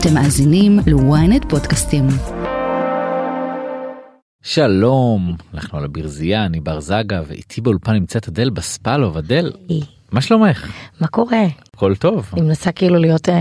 [0.00, 2.04] אתם מאזינים ל-ynet פודקאסטים.
[4.42, 9.52] שלום, אנחנו על הברזייה, אני בר זגה, ואיתי באולפן נמצאת אדל בספלוב, אדל,
[10.12, 10.70] מה שלומך?
[11.00, 11.44] מה קורה?
[11.74, 12.30] הכל טוב.
[12.32, 13.34] אני מנסה כאילו להיות אה,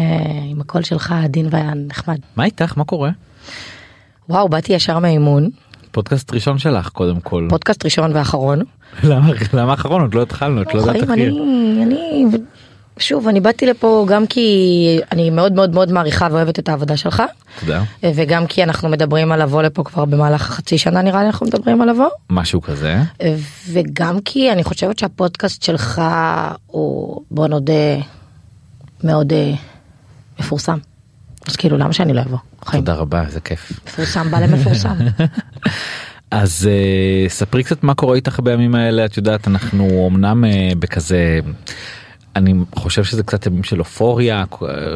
[0.52, 2.20] עם הקול שלך עדין ונחמד.
[2.36, 2.78] מה איתך?
[2.78, 3.10] מה קורה?
[4.30, 5.50] וואו, באתי ישר מהאימון,
[5.92, 7.48] פודקאסט ראשון שלך קודם כל.
[7.50, 8.60] פודקאסט ראשון ואחרון.
[9.04, 10.02] למה למה האחרון?
[10.02, 11.30] עוד לא התחלנו, את לא יודעת יהיה.
[11.30, 12.26] אני, אני,
[13.00, 17.24] שוב, אני באתי לפה גם כי אני מאוד מאוד מאוד מעריכה ואוהבת את העבודה שלך,
[17.60, 17.84] תודה.
[18.04, 21.46] אה, וגם כי אנחנו מדברים על לבוא לפה כבר במהלך חצי שנה נראה לי אנחנו
[21.46, 23.00] מדברים על לבוא, משהו כזה.
[23.22, 23.36] אה,
[23.72, 26.02] וגם כי אני חושבת שהפודקאסט שלך
[26.68, 27.74] הוא, בוא נודה,
[29.04, 29.54] מאוד אה,
[30.40, 30.78] מפורסם.
[31.48, 32.38] אז כאילו למה שאני לא אבוא?
[32.66, 32.84] חיים.
[32.84, 33.72] תודה רבה, איזה כיף.
[33.86, 34.96] מפורסם בא למפורסם.
[36.32, 41.40] אז uh, ספרי קצת מה קורה איתך בימים האלה, את יודעת, אנחנו אמנם uh, בכזה...
[42.38, 44.44] אני חושב שזה קצת ימים של אופוריה,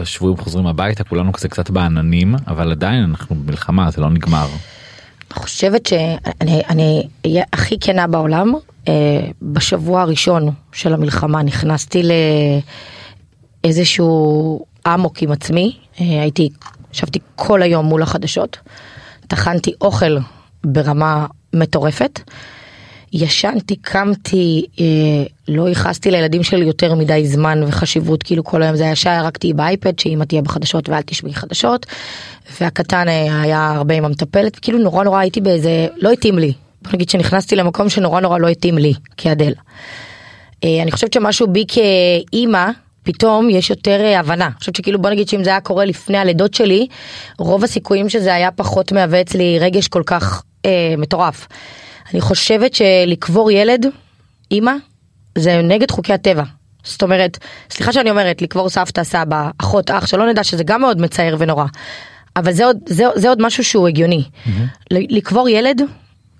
[0.03, 4.47] שבויים חוזרים הביתה, כולנו כזה קצת בעננים, אבל עדיין אנחנו במלחמה, זה לא נגמר.
[5.33, 8.53] חושבת שאני אני אהיה הכי כנה בעולם
[8.87, 8.93] אה,
[9.41, 12.03] בשבוע הראשון של המלחמה נכנסתי
[13.63, 16.49] לאיזשהו אמוק עם עצמי אה, הייתי
[16.93, 18.57] ישבתי כל היום מול החדשות
[19.27, 20.17] טחנתי אוכל
[20.63, 22.19] ברמה מטורפת.
[23.13, 24.85] ישנתי, קמתי, אה,
[25.47, 29.37] לא ייחסתי לילדים שלי יותר מדי זמן וחשיבות, כאילו כל היום זה היה שעה, רק
[29.37, 31.85] תהיי באייפד, שאמא תהיה בחדשות ואל תשמעי חדשות.
[32.61, 36.53] והקטן אה, היה הרבה עם המטפלת, כאילו נורא נורא הייתי באיזה, לא התאים לי.
[36.81, 39.53] בוא נגיד שנכנסתי למקום שנורא נורא לא התאים לי, כאדל.
[40.63, 42.69] אה, אני חושבת שמשהו בי כאימא,
[43.03, 44.45] פתאום יש יותר אה, הבנה.
[44.45, 46.87] אני חושבת שכאילו בוא נגיד שאם זה היה קורה לפני הלידות שלי,
[47.39, 51.47] רוב הסיכויים שזה היה פחות מהווה אצלי רגש כל כך אה, מטורף.
[52.13, 53.85] אני חושבת שלקבור ילד,
[54.51, 54.73] אימא,
[55.37, 56.43] זה נגד חוקי הטבע.
[56.83, 57.37] זאת אומרת,
[57.69, 61.65] סליחה שאני אומרת, לקבור סבתא, סבא, אחות, אח, שלא נדע שזה גם מאוד מצער ונורא.
[62.35, 64.23] אבל זה עוד, זה, זה עוד משהו שהוא הגיוני.
[64.23, 64.49] Mm-hmm.
[64.91, 65.81] לקבור ילד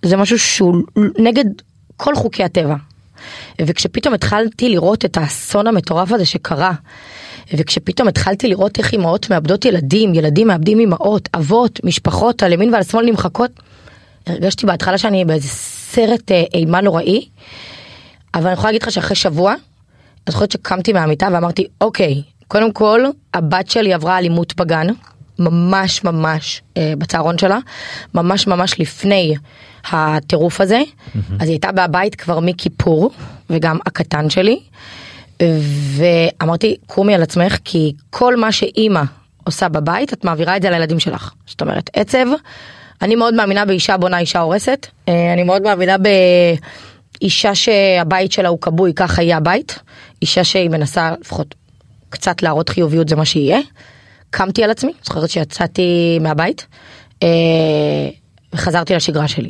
[0.06, 0.76] זה משהו שהוא
[1.20, 1.46] נגד
[1.98, 2.76] כל חוקי הטבע.
[3.62, 6.72] וכשפתאום התחלתי לראות את האסון המטורף הזה שקרה,
[7.54, 12.84] וכשפתאום התחלתי לראות איך אמהות מאבדות ילדים, ילדים מאבדים אמהות, אבות, משפחות, על ימין ועל
[12.84, 13.52] שמאל נמחקות,
[14.32, 17.26] הרגשתי בהתחלה שאני באיזה סרט אה, אימה נוראי,
[18.34, 23.06] אבל אני יכולה להגיד לך שאחרי שבוע, אני זוכרת שקמתי מהמיטה ואמרתי, אוקיי, קודם כל,
[23.34, 24.88] הבת שלי עברה אלימות בגן,
[25.40, 27.60] ממש ממש אה, בצהרון שלה,
[28.14, 29.34] ממש ממש לפני
[29.92, 31.18] הטירוף הזה, mm-hmm.
[31.40, 33.12] אז היא הייתה בבית כבר מכיפור,
[33.50, 34.60] וגם הקטן שלי,
[35.96, 39.02] ואמרתי, קומי על עצמך, כי כל מה שאימא
[39.44, 41.34] עושה בבית, את מעבירה את זה לילדים שלך.
[41.48, 42.26] זאת אומרת, עצב,
[43.02, 45.96] אני מאוד מאמינה באישה בונה אישה הורסת, אה, אני מאוד מאמינה
[47.22, 49.80] באישה שהבית שלה הוא כבוי, ככה יהיה הבית,
[50.22, 51.56] אישה שהיא מנסה לפחות
[52.10, 53.60] קצת להראות חיוביות זה מה שיהיה.
[54.30, 56.68] קמתי על עצמי, זוכרת שיצאתי מהבית
[57.24, 57.28] אה,
[58.54, 59.50] וחזרתי לשגרה שלי.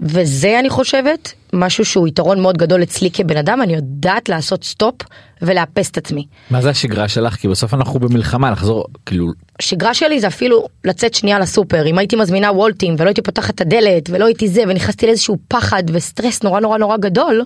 [0.00, 4.94] וזה אני חושבת משהו שהוא יתרון מאוד גדול אצלי כבן אדם אני יודעת לעשות סטופ
[5.42, 6.26] ולאפס את עצמי.
[6.50, 7.34] מה זה השגרה שלך?
[7.34, 9.26] כי בסוף אנחנו במלחמה, לחזור, כאילו...
[9.60, 13.60] שגרה שלי זה אפילו לצאת שנייה לסופר אם הייתי מזמינה וולטים ולא הייתי פותחת את
[13.60, 17.44] הדלת ולא הייתי זה ונכנסתי לאיזשהו פחד וסטרס נורא נורא נורא גדול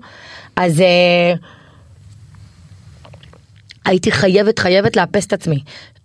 [0.56, 1.38] אז uh,
[3.84, 5.58] הייתי חייבת חייבת לאפס את עצמי.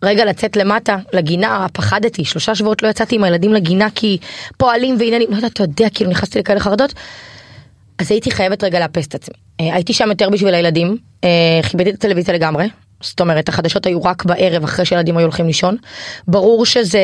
[0.04, 4.18] רגע לצאת למטה לגינה פחדתי שלושה שבועות לא יצאתי עם הילדים לגינה כי
[4.58, 6.94] פועלים ועניינים לא יודעת אתה יודע כאילו נכנסתי לכאלה חרדות.
[8.00, 9.36] אז הייתי חייבת רגע לאפס את עצמי.
[9.62, 12.70] אה, הייתי שם יותר בשביל הילדים, אה, כיבדתי את הטלוויזיה לגמרי.
[13.02, 15.78] זאת אומרת החדשות היו רק בערב אחרי שילדים היו הולכים לישון.
[16.28, 17.00] ברור שזה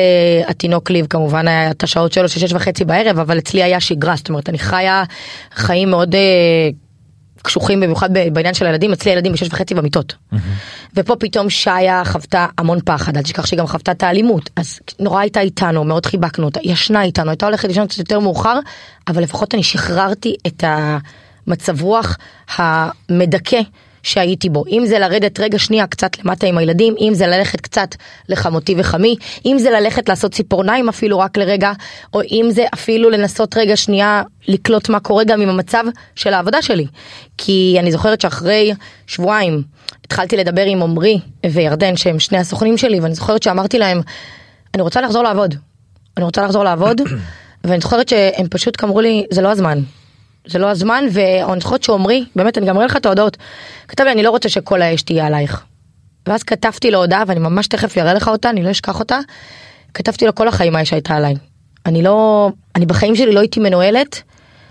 [0.46, 4.16] התינוק ליב כמובן היה את השעות שלו של שש וחצי בערב אבל אצלי היה שגרה
[4.16, 5.04] זאת אומרת אני חיה
[5.54, 6.20] חיים מאוד אה,
[7.44, 10.14] קשוחים במיוחד בעניין של הילדים אצלי הילדים בשש וחצי במיטות.
[10.14, 10.36] Mm-hmm.
[10.96, 15.20] ופה פתאום שיה חוותה המון פחד אל תשכח שהיא גם חוותה את האלימות אז נורא
[15.20, 18.58] הייתה איתנו מאוד חיבקנו אותה ישנה איתנו הייתה הולכת לישון קצת יותר מאוחר
[19.08, 22.18] אבל לפחות אני שחררתי את המצב רוח
[22.56, 23.60] המדכא
[24.04, 24.64] שהייתי בו.
[24.68, 27.88] אם זה לרדת רגע שנייה קצת למטה עם הילדים אם זה ללכת קצת
[28.28, 29.16] לחמותי וחמי
[29.46, 31.72] אם זה ללכת לעשות ציפורניים אפילו רק לרגע
[32.14, 35.84] או אם זה אפילו לנסות רגע שנייה לקלוט מה קורה גם עם המצב
[36.14, 36.86] של העבודה שלי.
[37.38, 38.74] כי אני זוכרת שאחרי
[39.06, 39.62] שבועיים
[40.04, 44.00] התחלתי לדבר עם עמרי וירדן שהם שני הסוכנים שלי ואני זוכרת שאמרתי להם
[44.74, 45.54] אני רוצה לחזור לעבוד.
[46.16, 47.00] אני רוצה לחזור לעבוד.
[47.64, 49.78] ואני זוכרת שהם פשוט אמרו לי זה לא הזמן
[50.46, 53.36] זה לא הזמן ואני זוכרת שעומרי באמת אני גם אראה לך את ההודעות
[53.88, 55.64] כתב לי אני לא רוצה שכל האש תהיה עלייך.
[56.26, 59.18] ואז כתבתי לו הודעה ואני ממש תכף אראה לך אותה אני לא אשכח אותה.
[59.94, 61.34] כתבתי לו כל החיים האש הייתה עליי.
[61.86, 64.22] אני לא אני בחיים שלי לא הייתי מנוהלת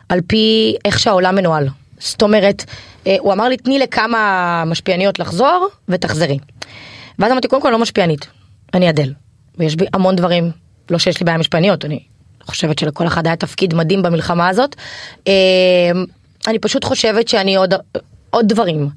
[0.10, 1.68] על פי איך שהעולם מנוהל.
[2.00, 2.66] זאת אומרת
[3.08, 6.40] אה, הוא אמר לי תני לכמה משפיעניות לחזור ותחזרי.
[7.20, 8.28] ואז אמרתי קודם כל לא משפיענית
[8.74, 9.14] אני אדל.
[9.58, 10.52] ויש בי המון דברים,
[10.90, 12.00] לא שיש לי בעיה משפיעניות, אני
[12.46, 14.76] חושבת שלכל אחד היה תפקיד מדהים במלחמה הזאת.
[15.28, 15.34] אה,
[16.48, 17.74] אני פשוט חושבת שאני עוד,
[18.30, 18.90] עוד דברים,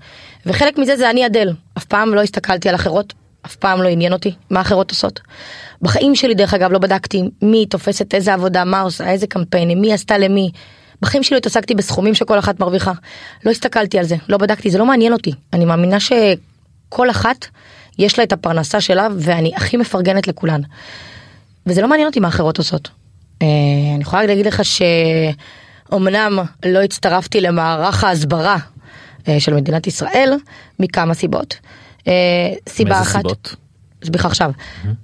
[0.46, 3.12] וחלק מזה זה אני אדל, אף פעם לא הסתכלתי על אחרות,
[3.46, 5.20] אף פעם לא עניין אותי מה אחרות עושות.
[5.82, 9.92] בחיים שלי דרך אגב לא בדקתי מי תופסת איזה עבודה, מה עושה, איזה קמפיינים, מי
[9.92, 10.50] עשתה למי.
[11.02, 12.92] בחיים שלי התעסקתי בסכומים שכל אחת מרוויחה.
[13.44, 15.32] לא הסתכלתי על זה, לא בדקתי, זה לא מעניין אותי.
[15.52, 17.46] אני מאמינה שכל אחת
[17.99, 20.60] יש לה את הפרנסה שלה ואני הכי מפרגנת לכולן.
[21.66, 22.88] וזה לא מעניין אותי מה אחרות עושות.
[23.42, 23.46] אה,
[23.94, 28.56] אני יכולה להגיד לך שאומנם לא הצטרפתי למערך ההסברה
[29.28, 30.32] אה, של מדינת ישראל
[30.80, 31.56] מכמה סיבות.
[32.08, 32.12] אה,
[32.68, 33.54] סיבה אחת, סיבות?
[34.04, 34.50] אסביר עכשיו.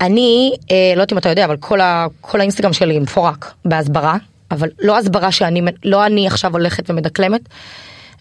[0.00, 4.17] אני, אה, לא יודעת אם אתה יודע, אבל כל, ה, כל האינסטגרם שלי מפורק בהסברה,
[4.50, 7.40] אבל לא הסברה שאני, לא אני עכשיו הולכת ומדקלמת.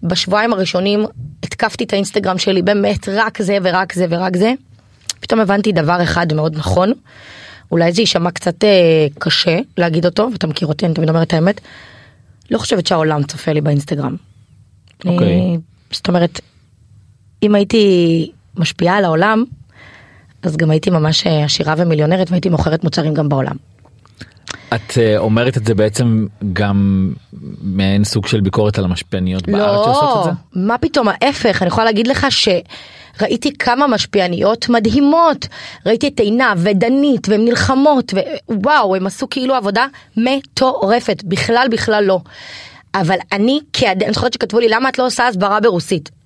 [0.04, 1.06] בשבועיים הראשונים
[1.44, 4.54] התקפתי את האינסטגרם שלי באמת רק זה ורק זה ורק זה.
[5.20, 6.94] פתאום הבנתי דבר אחד מאוד נכון.
[7.72, 11.34] אולי זה יישמע קצת אה, קשה להגיד אותו, ואתה מכיר אותי, אני תמיד אומרת את
[11.34, 11.62] האמת.
[12.52, 14.16] לא חושבת שהעולם צופה לי באינסטגרם.
[15.06, 15.58] אני- אוקיי.
[15.92, 16.40] זאת אומרת,
[17.44, 19.44] אם הייתי משפיעה על העולם,
[20.44, 23.56] אז גם הייתי ממש אה, עשירה ומיליונרת והייתי מוכרת מוצרים גם בעולם.
[24.76, 27.10] את אה, אומרת את זה בעצם גם
[27.62, 30.32] מעין סוג של ביקורת על המשפיעניות בארץ שעושות את לא, זה?
[30.56, 35.48] מה פתאום ההפך, אני יכולה להגיד לך שראיתי כמה משפיעניות מדהימות,
[35.86, 38.14] ראיתי את עינב ודנית והן נלחמות
[38.50, 39.86] ווואו הם עשו כאילו עבודה
[40.18, 42.20] מטורפת, בכלל בכלל לא.
[42.96, 46.21] אבל אני כאדם, אני זוכרת שכתבו לי למה את לא עושה הסברה ברוסית.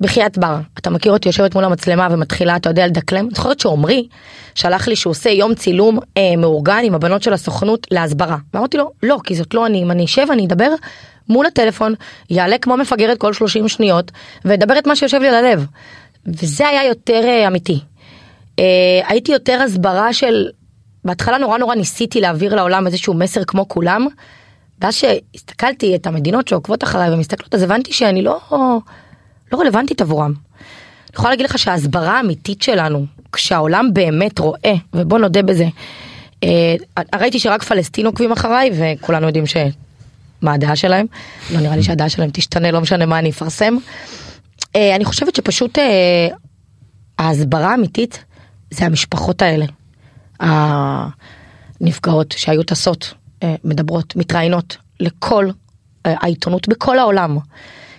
[0.00, 3.24] בחייאת בר, אתה מכיר אותי יושבת מול המצלמה ומתחילה, אתה יודע, לדקלם?
[3.24, 4.08] אני זוכרת שעמרי
[4.54, 8.36] שלח לי שהוא עושה יום צילום אה, מאורגן עם הבנות של הסוכנות להסברה.
[8.54, 10.70] ואמרתי לו, לא, כי זאת לא אני, אם אני אשב אני אדבר
[11.28, 11.94] מול הטלפון,
[12.30, 14.12] יעלה כמו מפגרת כל 30 שניות,
[14.44, 15.66] ואדבר את מה שיושב לי על הלב.
[16.26, 17.80] וזה היה יותר אה, אמיתי.
[18.58, 18.64] אה,
[19.06, 20.48] הייתי יותר הסברה של,
[21.04, 24.06] בהתחלה נורא נורא ניסיתי להעביר לעולם איזשהו מסר כמו כולם,
[24.80, 28.40] ואז שהסתכלתי את המדינות שעוקבות אחריי ומסתכלות, אז הבנתי שאני לא...
[29.52, 30.32] לא רלוונטית עבורם.
[30.32, 35.66] אני יכולה להגיד לך שההסברה האמיתית שלנו, כשהעולם באמת רואה, ובוא נודה בזה,
[36.44, 36.74] אה,
[37.14, 39.56] ראיתי שרק פלסטין עוקבים אחריי, וכולנו יודעים ש...
[40.42, 41.06] מה הדעה שלהם,
[41.52, 43.76] לא נראה לי שהדעה שלהם תשתנה, לא משנה מה אני אפרסם.
[44.76, 46.28] אה, אני חושבת שפשוט אה,
[47.18, 48.24] ההסברה האמיתית
[48.70, 49.66] זה המשפחות האלה.
[51.80, 55.50] הנפגעות שהיו טסות, אה, מדברות, מתראיינות לכל
[56.06, 57.38] אה, העיתונות בכל העולם.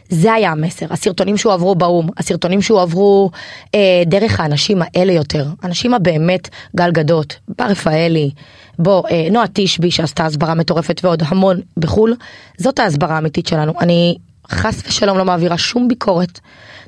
[0.10, 3.32] זה היה המסר, הסרטונים שהועברו באו"ם, הסרטונים שהועברו
[3.76, 8.32] אה, דרך האנשים האלה יותר, האנשים הבאמת גל גדות, בר רפאלי,
[8.80, 12.16] בוא, אה, נועה תשבי שעשתה הסברה מטורפת ועוד המון בחו"ל,
[12.58, 13.74] זאת ההסברה האמיתית שלנו.
[13.80, 14.18] אני
[14.52, 16.40] חס ושלום לא מעבירה שום ביקורת,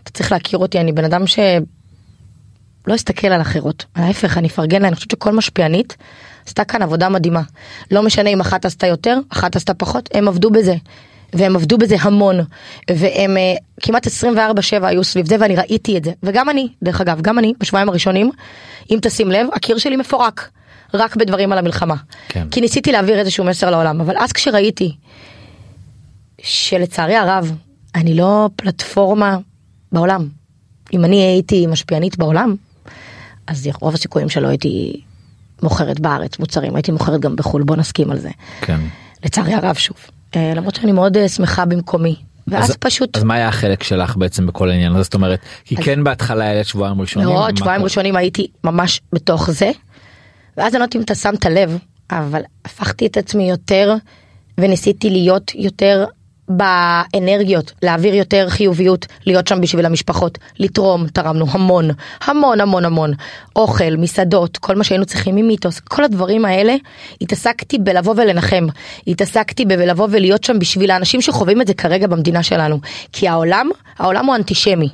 [0.03, 1.39] אתה צריך להכיר אותי, אני בן אדם ש...
[2.87, 5.97] לא אסתכל על אחרות, ההפך אני אפרגן לה, אני חושבת שכל משפיענית
[6.47, 7.41] עשתה כאן עבודה מדהימה.
[7.91, 10.75] לא משנה אם אחת עשתה יותר, אחת עשתה פחות, הם עבדו בזה.
[11.33, 12.39] והם עבדו בזה המון,
[12.91, 14.09] והם אה, כמעט 24/7
[14.81, 18.31] היו סביב זה ואני ראיתי את זה, וגם אני, דרך אגב, גם אני בשבועיים הראשונים,
[18.91, 20.49] אם תשים לב, הקיר שלי מפורק,
[20.93, 21.95] רק בדברים על המלחמה.
[22.29, 22.47] כן.
[22.51, 24.95] כי ניסיתי להעביר איזשהו מסר לעולם, אבל אז כשראיתי
[26.41, 27.55] שלצערי הרב,
[27.95, 29.37] אני לא פלטפורמה
[29.91, 30.27] בעולם.
[30.93, 32.55] אם אני הייתי משפיענית בעולם,
[33.47, 35.01] אז רוב הסיכויים שלא הייתי
[35.63, 38.29] מוכרת בארץ מוצרים, הייתי מוכרת גם בחו"ל, בוא נסכים על זה.
[38.61, 38.79] כן.
[39.25, 39.97] לצערי הרב שוב.
[40.35, 42.15] אה, למרות שאני מאוד אה, שמחה במקומי.
[42.47, 45.75] ואז אז, פשוט, אז מה היה החלק שלך בעצם בכל העניין הזה זאת אומרת כי
[45.77, 47.29] אז- כן בהתחלה היה שבועיים ראשונים.
[47.29, 47.83] מאוד שבועיים?
[47.83, 49.71] ראשונים הייתי ממש בתוך זה.
[50.57, 51.77] ואז אני לא יודעת אם אתה שמת לב,
[52.11, 53.95] אבל הפכתי את עצמי יותר
[54.59, 56.05] וניסיתי להיות יותר
[56.49, 61.89] באנרגיות, להעביר יותר חיוביות, להיות שם בשביל המשפחות, לתרום, תרמנו המון,
[62.25, 63.13] המון המון המון,
[63.55, 66.75] אוכל, מסעדות, כל מה שהיינו צריכים ממיתוס, כל הדברים האלה,
[67.21, 68.67] התעסקתי בלבוא ולנחם,
[69.07, 72.79] התעסקתי בלבוא ולהיות שם בשביל האנשים שחווים את זה כרגע במדינה שלנו,
[73.13, 74.89] כי העולם, העולם הוא אנטישמי.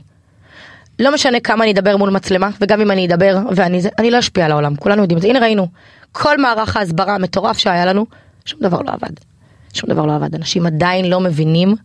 [0.99, 4.45] לא משנה כמה אני אדבר מול מצלמה, וגם אם אני אדבר ואני אני לא אשפיע
[4.45, 5.67] על העולם, כולנו יודעים את זה, הנה ראינו,
[6.11, 8.05] כל מערך ההסברה המטורף שהיה לנו,
[8.45, 9.34] שום דבר לא עבד.
[9.75, 11.75] שום דבר לא עבד, אנשים עדיין לא מבינים,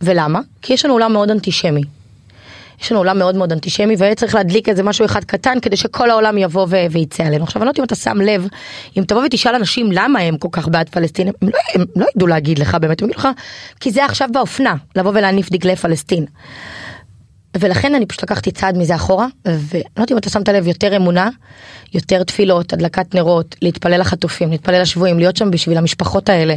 [0.00, 0.40] ולמה?
[0.62, 1.82] כי יש לנו עולם מאוד אנטישמי.
[2.82, 6.10] יש לנו עולם מאוד מאוד אנטישמי והיה צריך להדליק איזה משהו אחד קטן כדי שכל
[6.10, 7.44] העולם יבוא ו- ויצא עלינו.
[7.44, 8.48] עכשיו אני לא יודעת אם אתה שם לב,
[8.98, 12.26] אם תבוא ותשאל אנשים למה הם כל כך בעד פלסטין, הם לא, הם לא ידעו
[12.26, 13.28] להגיד לך באמת, הם יגידו לך,
[13.80, 16.24] כי זה עכשיו באופנה, לבוא ולהניף דגלי פלסטין.
[17.60, 21.28] ולכן אני פשוט לקחתי צעד מזה אחורה, ולא יודעת אם אתה שמת לב, יותר אמונה,
[21.94, 26.54] יותר תפילות, הדלקת נרות, להתפלל לחטופים, להתפלל לשבויים, להיות שם בשביל המשפחות האלה.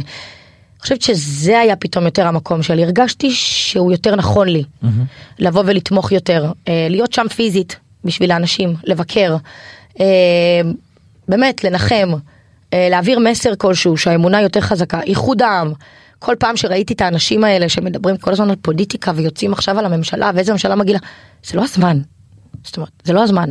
[0.80, 4.64] אני חושבת שזה היה פתאום יותר המקום שלי, הרגשתי שהוא יותר נכון לי,
[5.38, 9.36] לבוא ולתמוך יותר, אה, להיות שם פיזית בשביל האנשים, לבקר.
[10.00, 10.06] אה,
[11.28, 12.10] באמת, לנחם,
[12.72, 15.72] אה, להעביר מסר כלשהו שהאמונה יותר חזקה, איחוד העם.
[16.18, 20.30] כל פעם שראיתי את האנשים האלה שמדברים כל הזמן על פוליטיקה ויוצאים עכשיו על הממשלה
[20.34, 21.00] ואיזה ממשלה מגעילה,
[21.44, 22.00] זה לא הזמן.
[22.64, 23.50] זאת אומרת, זה לא הזמן.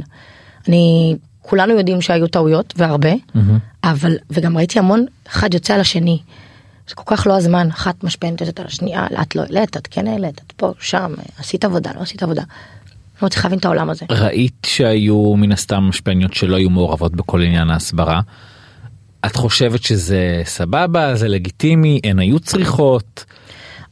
[0.68, 3.12] אני, כולנו יודעים שהיו טעויות והרבה,
[3.84, 6.20] אבל, וגם ראיתי המון, אחד יוצא על השני.
[6.90, 10.08] זה כל כך לא הזמן, אחת משפענת את על השנייה, את לא העלית, את כן
[10.08, 12.44] העלית, את פה, שם, עשית עבודה, לא עשית עבודה.
[13.22, 14.06] לא מצליחה להבין את העולם הזה.
[14.12, 18.22] ראית שהיו מן הסתם משפיעניות שלא היו מעורבות בכל עניין ההסברה.
[19.26, 23.26] את חושבת שזה סבבה, זה לגיטימי, הן היו צריכות?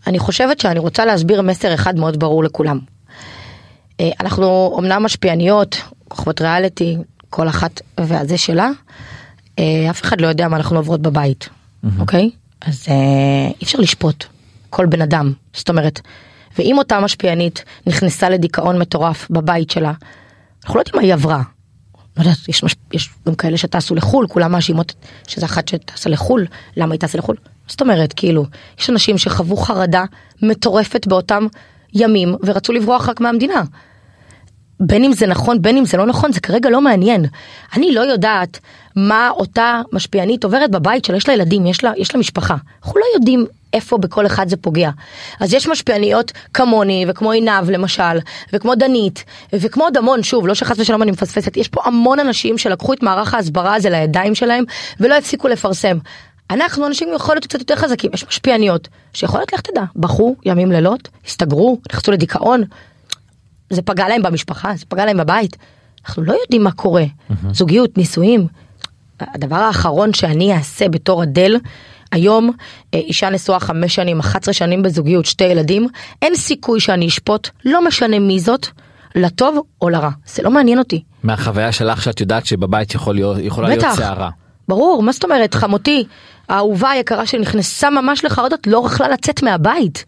[0.07, 2.79] אני חושבת שאני רוצה להסביר מסר אחד מאוד ברור לכולם.
[3.99, 6.97] אה, אנחנו אמנם משפיעניות, כוכבות ריאליטי,
[7.29, 8.69] כל אחת והזה שלה,
[9.59, 11.49] אה, אף אחד לא יודע מה אנחנו עוברות בבית,
[11.99, 12.29] אוקיי?
[12.61, 14.25] אז אה, אי אפשר לשפוט
[14.69, 16.01] כל בן אדם, זאת אומרת,
[16.57, 19.93] ואם אותה משפיענית נכנסה לדיכאון מטורף בבית שלה,
[20.63, 21.41] אנחנו לא יודעים מה היא עברה.
[22.17, 22.75] לא יודעת, יש, מש...
[22.93, 24.93] יש גם כאלה שטסו לחו"ל, כולם מאשימות
[25.27, 26.45] שזה אחת שטסה לחו"ל,
[26.77, 27.35] למה היא טסה לחו"ל?
[27.67, 28.45] זאת אומרת, כאילו,
[28.79, 30.03] יש אנשים שחוו חרדה
[30.41, 31.47] מטורפת באותם
[31.93, 33.63] ימים ורצו לברוח רק מהמדינה.
[34.79, 37.25] בין אם זה נכון, בין אם זה לא נכון, זה כרגע לא מעניין.
[37.75, 38.59] אני לא יודעת
[38.95, 42.55] מה אותה משפיענית עוברת בבית שלה, יש לה ילדים, יש לה, יש לה משפחה.
[42.83, 44.89] אנחנו לא יודעים איפה בכל אחד זה פוגע.
[45.39, 48.19] אז יש משפיעניות כמוני וכמו עינב למשל,
[48.53, 52.57] וכמו דנית, וכמו עוד המון, שוב, לא שחס ושלום אני מפספסת, יש פה המון אנשים
[52.57, 54.63] שלקחו את מערך ההסברה הזה לידיים שלהם
[54.99, 55.97] ולא הפסיקו לפרסם.
[56.49, 61.09] אנחנו אנשים יכול להיות קצת יותר חזקים, יש משפיעניות שיכולות לך תדע, בכו ימים לילות,
[61.25, 62.63] הסתגרו, נכנסו לדיכאון,
[63.69, 65.57] זה פגע להם במשפחה, זה פגע להם בבית.
[66.05, 67.03] אנחנו לא יודעים מה קורה.
[67.51, 68.47] זוגיות, נישואים.
[69.19, 71.55] הדבר האחרון שאני אעשה בתור אדל,
[72.11, 72.51] היום
[72.93, 75.87] אה, אישה נשואה חמש שנים, 11 שנים בזוגיות, שתי ילדים,
[76.21, 78.67] אין סיכוי שאני אשפוט, לא משנה מי זאת,
[79.15, 80.09] לטוב או לרע.
[80.25, 81.03] זה לא מעניין אותי.
[81.23, 83.95] מהחוויה שלך שאת יודעת שבבית יכול להיות, יכולה להיות בטח.
[83.95, 84.29] סערה.
[84.67, 86.03] ברור, מה זאת אומרת, חמותי,
[86.49, 90.05] האהובה היקרה שנכנסה ממש לחרדות, לא יכלה לצאת מהבית.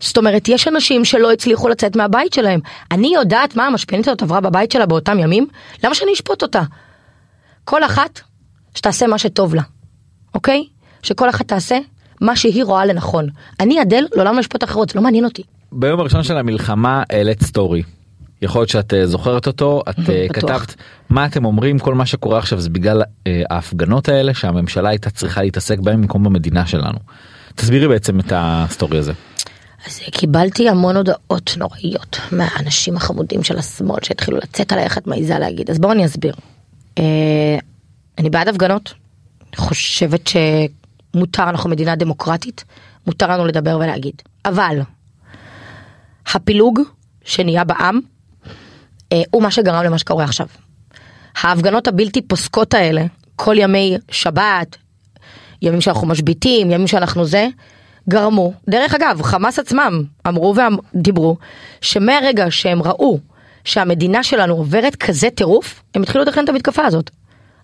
[0.00, 2.60] זאת אומרת, יש אנשים שלא הצליחו לצאת מהבית שלהם.
[2.90, 5.46] אני יודעת מה המשפיענית הזאת עברה בבית שלה באותם ימים,
[5.84, 6.62] למה שאני אשפוט אותה?
[7.64, 8.20] כל אחת,
[8.74, 9.62] שתעשה מה שטוב לה,
[10.34, 10.64] אוקיי?
[11.02, 11.78] שכל אחת תעשה
[12.20, 13.28] מה שהיא רואה לנכון.
[13.60, 15.42] אני אדל, לעולם לא אשפוט אחרות, זה לא מעניין אותי.
[15.72, 17.82] ביום הראשון של המלחמה העלית סטורי.
[18.42, 20.26] יכול להיות שאת אה, זוכרת אותו, את אה.
[20.34, 20.74] כתבת
[21.10, 25.42] מה אתם אומרים כל מה שקורה עכשיו זה בגלל אה, ההפגנות האלה שהממשלה הייתה צריכה
[25.42, 26.98] להתעסק בהם במקום במדינה שלנו.
[27.54, 29.12] תסבירי בעצם את הסטורי הזה.
[29.86, 35.38] אז קיבלתי המון הודעות נוראיות מהאנשים החמודים של השמאל שהתחילו לצאת עליי איך את מעיזה
[35.38, 36.34] להגיד אז בואו אני אסביר.
[36.98, 37.58] אה,
[38.18, 38.94] אני בעד הפגנות.
[39.56, 42.64] חושבת שמותר אנחנו מדינה דמוקרטית
[43.06, 44.14] מותר לנו לדבר ולהגיד
[44.44, 44.80] אבל
[46.34, 46.80] הפילוג
[47.24, 48.00] שנהיה בעם
[49.12, 50.46] אה, הוא מה שגרם למה שקורה עכשיו.
[51.42, 53.04] ההפגנות הבלתי פוסקות האלה
[53.36, 54.76] כל ימי שבת
[55.62, 57.48] ימים שאנחנו משביתים ימים שאנחנו זה
[58.08, 60.54] גרמו, דרך אגב, חמאס עצמם אמרו
[60.94, 61.36] ודיברו,
[61.80, 63.18] שמהרגע שהם ראו
[63.64, 67.10] שהמדינה שלנו עוברת כזה טירוף, הם התחילו לתכנן את המתקפה הזאת.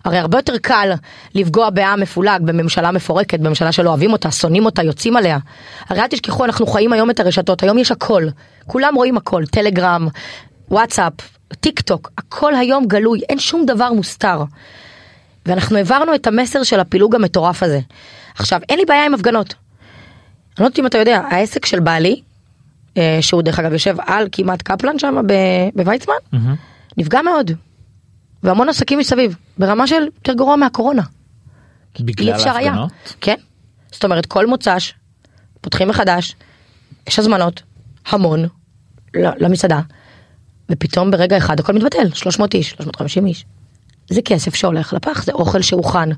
[0.05, 0.91] הרי הרבה יותר קל
[1.35, 5.37] לפגוע בעם מפולג, בממשלה מפורקת, בממשלה שלא אוהבים אותה, שונאים אותה, יוצאים עליה.
[5.89, 8.23] הרי אל תשכחו, אנחנו חיים היום את הרשתות, היום יש הכל.
[8.67, 10.07] כולם רואים הכל, טלגרם,
[10.71, 11.13] וואטסאפ,
[11.59, 14.43] טיק טוק, הכל היום גלוי, אין שום דבר מוסתר.
[15.45, 17.79] ואנחנו העברנו את המסר של הפילוג המטורף הזה.
[18.35, 19.55] עכשיו, אין לי בעיה עם הפגנות.
[20.57, 22.21] אני לא יודעת אם אתה יודע, העסק של בעלי,
[22.97, 25.15] אה, שהוא דרך אגב יושב על כמעט קפלן שם
[25.75, 26.15] בוויצמן,
[26.97, 27.51] נפגע מאוד.
[28.43, 31.01] והמון עסקים מסביב, ברמה של יותר גרוע מהקורונה.
[31.99, 32.71] בגלל אפשר היה.
[32.71, 33.15] ההפגנות?
[33.21, 33.35] כן.
[33.91, 34.93] זאת אומרת, כל מוצ"ש,
[35.61, 36.35] פותחים מחדש,
[37.07, 37.61] יש הזמנות,
[38.05, 38.47] המון,
[39.13, 39.81] למסעדה,
[40.71, 43.45] ופתאום ברגע אחד הכל מתבטל, 300 איש, 350 איש.
[44.09, 46.09] זה כסף שהולך לפח, זה אוכל שהוכן.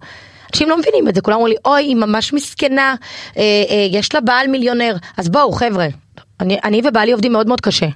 [0.54, 2.96] אנשים לא מבינים את זה, כולם אומרים לי, אוי, היא ממש מסכנה,
[3.38, 4.96] אה, אה, יש לה בעל מיליונר.
[5.18, 5.88] אז בואו, חבר'ה,
[6.40, 7.88] אני, אני ובעלי עובדים מאוד מאוד קשה,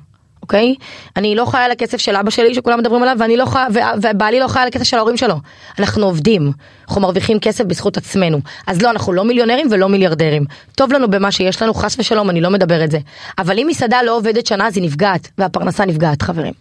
[0.49, 0.75] אוקיי?
[1.15, 3.67] אני לא חיה על הכסף של אבא שלי שכולם מדברים עליו, ואני לא חיה,
[4.01, 5.35] ובעלי לא חיה על הכסף של ההורים שלו.
[5.79, 6.51] אנחנו עובדים,
[6.87, 8.39] אנחנו מרוויחים כסף בזכות עצמנו.
[8.67, 10.45] אז לא, אנחנו לא מיליונרים ולא מיליארדרים.
[10.75, 12.99] טוב לנו במה שיש לנו, חס ושלום, אני לא מדבר את זה.
[13.37, 16.53] אבל אם מסעדה לא עובדת שנה, אז היא נפגעת, והפרנסה נפגעת, חברים.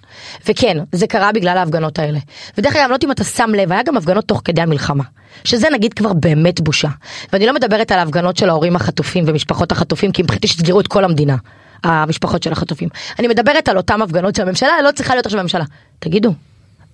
[0.49, 2.19] וכן, זה קרה בגלל ההפגנות האלה.
[2.59, 5.05] ודרך אגב, לא יודעת אם אתה שם לב, היה גם הפגנות תוך כדי המלחמה.
[5.45, 6.89] שזה נגיד כבר באמת בושה.
[7.33, 11.05] ואני לא מדברת על ההפגנות של ההורים החטופים ומשפחות החטופים, כי מבחינתי שתסגרו את כל
[11.05, 11.37] המדינה.
[11.85, 12.89] המשפחות של החטופים.
[13.19, 15.65] אני מדברת על אותם הפגנות שהממשלה לא צריכה להיות עכשיו בממשלה.
[15.99, 16.35] תגידו,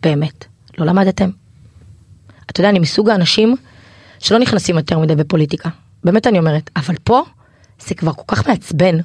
[0.02, 0.44] באמת,
[0.78, 1.30] לא למדתם?
[2.50, 3.56] אתה יודע, אני מסוג האנשים
[4.18, 5.68] שלא נכנסים יותר מדי בפוליטיקה.
[6.04, 6.70] באמת אני אומרת.
[6.76, 7.22] אבל פה,
[7.86, 8.96] זה כבר כל כך מעצבן,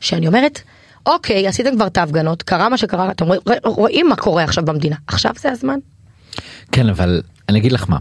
[0.00, 0.60] שאני אומרת,
[1.06, 3.26] אוקיי, עשיתם כבר את ההפגנות, קרה מה שקרה, אתם
[3.64, 4.96] רואים מה קורה עכשיו במדינה.
[5.06, 5.78] עכשיו זה הזמן?
[6.72, 7.98] כן אבל אני אגיד לך מה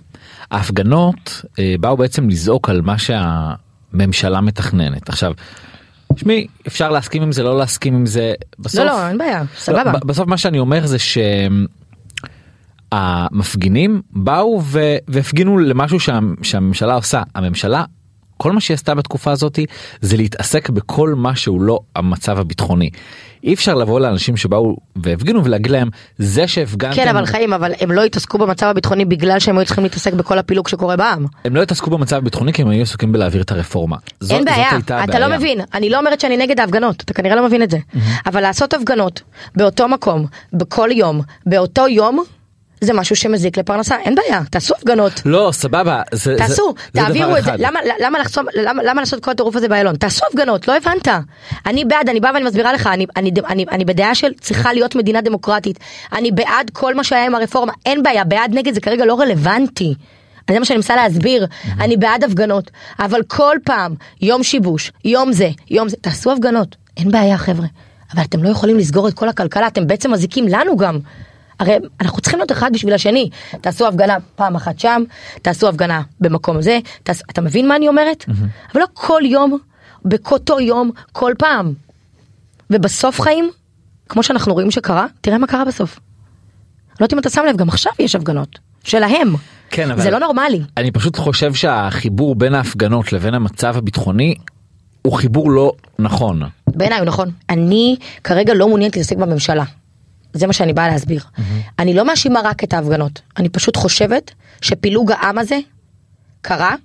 [0.51, 5.33] ההפגנות אה, באו בעצם לזעוק על מה שהממשלה מתכננת עכשיו.
[6.17, 9.91] שמי אפשר להסכים עם זה לא להסכים עם זה בסוף לא, לא, אין בעיה, סבבה.
[9.91, 10.97] ב- בסוף מה שאני אומר זה
[12.91, 17.83] שהמפגינים באו ו- והפגינו למשהו שה- שהממשלה עושה הממשלה
[18.37, 19.59] כל מה שהיא עשתה בתקופה הזאת
[20.01, 22.89] זה להתעסק בכל מה שהוא לא המצב הביטחוני.
[23.43, 27.91] אי אפשר לבוא לאנשים שבאו והפגינו ולהגיד להם זה שהפגנתם כן, אבל חיים, אבל הם
[27.91, 31.25] לא התעסקו במצב הביטחוני בגלל שהם היו צריכים להתעסק בכל הפילוג שקורה בעם.
[31.45, 33.97] הם לא התעסקו במצב הביטחוני כי הם היו עסוקים בלהעביר את הרפורמה.
[34.19, 35.37] זו- אין בעיה, אתה לא הבעיה.
[35.37, 37.77] מבין, אני לא אומרת שאני נגד ההפגנות, אתה כנראה לא מבין את זה.
[38.25, 39.21] אבל לעשות הפגנות
[39.55, 42.23] באותו מקום, בכל יום, באותו יום,
[42.83, 45.21] זה משהו שמזיק לפרנסה, אין בעיה, תעשו הפגנות.
[45.25, 47.51] לא סבבה זה, תעשו, זה, זה תעבירו דבר את זה.
[47.57, 49.95] למה, למה, לחסום, למה, למה לעשות כל הטירוף הזה באיילון?
[49.95, 51.07] תעשו הפגנות, לא הבנת.
[51.65, 54.95] אני בעד, אני באה ואני מסבירה לך, אני, אני, אני, אני בדעה של צריכה להיות
[54.95, 55.79] מדינה דמוקרטית.
[56.13, 59.93] אני בעד כל מה שהיה עם הרפורמה, אין בעיה, בעד נגד זה כרגע לא רלוונטי.
[60.51, 61.47] זה מה שאני מנסה להסביר,
[61.79, 67.11] אני בעד הפגנות, אבל כל פעם, יום שיבוש, יום זה, יום זה, תעשו הפגנות, אין
[67.11, 67.67] בעיה חבר'ה,
[68.13, 70.99] אבל אתם לא יכולים לסגור את כל הכלכלה, אתם בעצם מזיקים לנו גם.
[71.59, 73.29] הרי אנחנו צריכים להיות אחד בשביל השני.
[73.61, 75.03] תעשו הפגנה פעם אחת שם,
[75.41, 77.21] תעשו הפגנה במקום זה, תעש...
[77.31, 78.25] אתה מבין מה אני אומרת?
[78.73, 79.57] אבל לא כל יום,
[80.05, 81.73] באותו יום, כל פעם.
[82.69, 83.49] ובסוף חיים,
[84.09, 85.99] כמו שאנחנו רואים שקרה, תראה מה קרה בסוף.
[86.99, 88.59] לא יודעת אם אתה שם לב, גם עכשיו יש הפגנות.
[88.83, 89.35] שלהם.
[89.69, 90.61] כן, אבל- זה לא נורמלי.
[90.77, 94.35] אני פשוט חושב שהחיבור בין ההפגנות לבין המצב הביטחוני
[95.01, 96.41] הוא חיבור לא נכון.
[96.67, 97.31] בעיניי הוא נכון.
[97.49, 99.63] אני כרגע לא מעוניינת להתעסק בממשלה.
[100.33, 101.21] זה מה שאני באה להסביר.
[101.79, 103.21] אני לא מאשימה רק את ההפגנות.
[103.37, 105.59] אני פשוט חושבת שפילוג העם הזה
[106.41, 106.75] קרה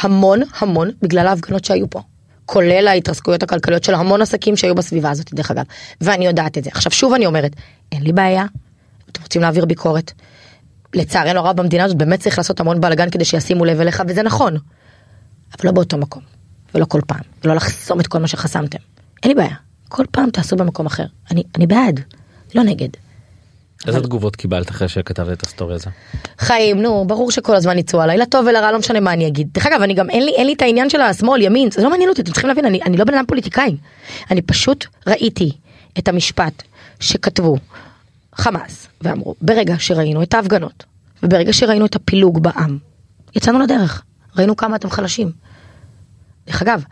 [0.00, 2.02] המון המון בגלל ההפגנות שהיו פה.
[2.46, 5.64] כולל ההתרסקויות הכלכליות של המון עסקים שהיו בסביבה הזאת דרך אגב.
[6.00, 6.70] ואני יודעת את זה.
[6.72, 7.56] עכשיו שוב אני אומרת,
[7.92, 8.44] אין לי בעיה.
[9.10, 10.12] אתם רוצים להעביר ביקורת.
[10.94, 14.56] לצערנו הרב במדינה הזאת באמת צריך לעשות המון בלאגן כדי שישימו לב אליך וזה נכון.
[15.58, 16.22] אבל לא באותו מקום.
[16.74, 17.20] ולא כל פעם.
[17.44, 18.78] ולא לחסום את כל מה שחסמתם.
[19.22, 19.56] אין לי בעיה.
[19.88, 21.06] כל פעם תעשו במקום אחר.
[21.30, 22.00] אני, אני בעד.
[22.54, 22.88] לא נגד.
[23.86, 25.90] איזה תגובות קיבלת אחרי שכתבת את הסטורי הזה?
[26.38, 29.48] חיים, נו, ברור שכל הזמן יצאו עליי, לטוב ולרע, לא משנה מה אני אגיד.
[29.52, 31.90] דרך אגב, אני גם, אין לי, אין לי את העניין של השמאל, ימין, זה לא
[31.90, 33.76] מעניין אותי, אתם צריכים להבין, אני, אני לא בן אדם פוליטיקאי.
[34.30, 35.52] אני פשוט ראיתי
[35.98, 36.62] את המשפט
[37.00, 37.56] שכתבו
[38.34, 40.84] חמאס, ואמרו, ברגע שראינו את ההפגנות,
[41.22, 42.78] וברגע שראינו את הפילוג בעם,
[43.36, 44.02] יצאנו לדרך,
[44.36, 45.32] ראינו כמה אתם חלשים.
[46.46, 46.84] דרך אגב,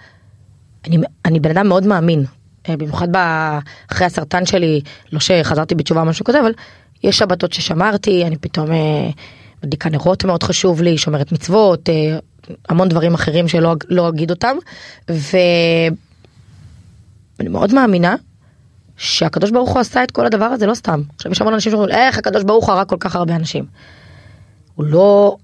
[0.87, 2.25] אני, אני בן אדם מאוד מאמין,
[2.69, 3.59] במיוחד ב-
[3.93, 4.81] אחרי הסרטן שלי,
[5.13, 6.53] לא שחזרתי בתשובה או משהו כזה, אבל
[7.05, 9.11] יש שבתות ששמרתי, אני פתאום אה,
[9.65, 12.19] מדליקה נרות מאוד חשוב לי, שומרת מצוות, אה,
[12.69, 14.57] המון דברים אחרים שלא לא אגיד אותם,
[15.09, 15.91] ואני
[17.49, 18.17] מאוד מאמינה
[18.97, 21.03] שהקדוש ברוך הוא עשה את כל הדבר הזה לא סתם.
[21.17, 23.65] עכשיו יש המון אנשים שאומרים, איך הקדוש ברוך הוא הרג כל כך הרבה אנשים.
[24.75, 25.37] הוא לא,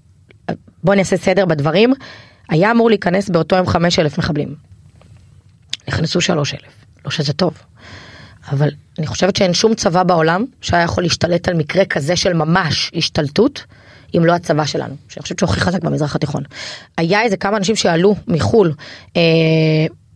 [0.83, 1.93] בוא נעשה סדר בדברים,
[2.49, 4.55] היה אמור להיכנס באותו יום 5,000 מחבלים.
[5.87, 6.69] נכנסו 3,000,
[7.05, 7.53] לא שזה טוב.
[8.51, 12.91] אבל אני חושבת שאין שום צבא בעולם שהיה יכול להשתלט על מקרה כזה של ממש
[12.95, 13.65] השתלטות,
[14.17, 16.43] אם לא הצבא שלנו, שאני חושבת שהוא הכי חזק במזרח התיכון.
[16.97, 18.73] היה איזה כמה אנשים שעלו מחו"ל
[19.17, 19.21] אה,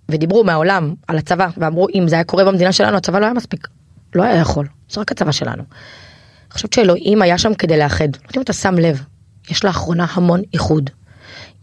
[0.09, 3.67] ודיברו מהעולם על הצבא, ואמרו אם זה היה קורה במדינה שלנו הצבא לא היה מספיק.
[4.15, 5.63] לא היה יכול, זה רק הצבא שלנו.
[5.63, 8.07] אני חושבת שאלוהים היה שם כדי לאחד.
[8.07, 9.03] לא יודעת אם אתה שם לב,
[9.49, 10.89] יש לאחרונה המון איחוד.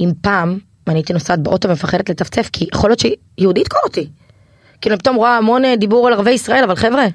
[0.01, 0.59] אם פעם
[0.89, 4.09] אני הייתי נוסעת באוטו ומפחדת לצפצף כי יכול להיות שיהודי ידקור אותי.
[4.83, 7.07] כאילו פתאום רואה המון אה, דיבור על ערבי ישראל אבל חבר'ה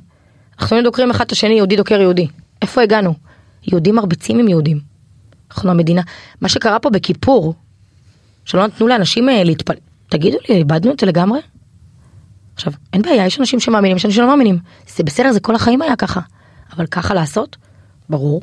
[0.59, 2.27] אנחנו דוקרים אחד את השני יהודי דוקר יהודי.
[2.61, 3.13] איפה הגענו?
[3.67, 4.79] יהודים מרביצים עם יהודים.
[5.51, 6.01] אנחנו המדינה.
[6.41, 7.53] מה שקרה פה בכיפור
[8.45, 9.73] שלא נתנו לאנשים אה, להתפל...
[10.09, 11.39] תגידו לי איבדנו את זה לגמרי?
[12.55, 14.59] עכשיו אין בעיה יש אנשים שמאמינים יש אנשים שלא מאמינים
[14.95, 16.19] זה בסדר זה כל החיים היה ככה
[16.75, 17.57] אבל ככה לעשות
[18.09, 18.41] ברור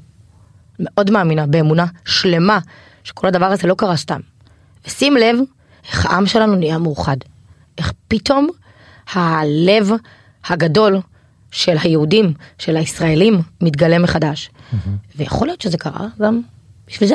[0.79, 2.59] מאוד מאמינה באמונה שלמה
[3.05, 4.21] שכל הדבר הזה לא קרה סתם.
[4.87, 5.37] ושים לב
[5.89, 7.17] איך העם שלנו נהיה מאוחד.
[7.79, 8.49] איך פתאום
[9.12, 9.90] הלב
[10.49, 11.01] הגדול
[11.51, 14.51] של היהודים, של הישראלים, מתגלה מחדש.
[15.17, 16.40] ויכול להיות שזה קרה גם
[16.88, 17.14] בשביל זה.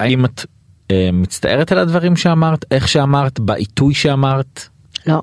[0.00, 0.44] האם את
[0.90, 4.68] אה, מצטערת על הדברים שאמרת איך שאמרת בעיתוי שאמרת
[5.06, 5.22] לא.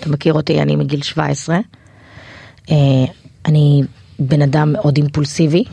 [0.00, 1.58] אתה מכיר אותי, אני מגיל 17.
[2.70, 2.76] אה,
[3.46, 3.82] אני
[4.18, 5.64] בן אדם מאוד אימפולסיבי,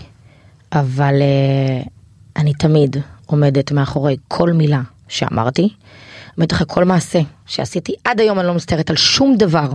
[0.71, 1.81] אבל אה,
[2.35, 5.69] אני תמיד עומדת מאחורי כל מילה שאמרתי.
[6.35, 7.93] עומדת אחרי כל מעשה שעשיתי.
[8.03, 9.69] עד היום אני לא מצטערת על שום דבר.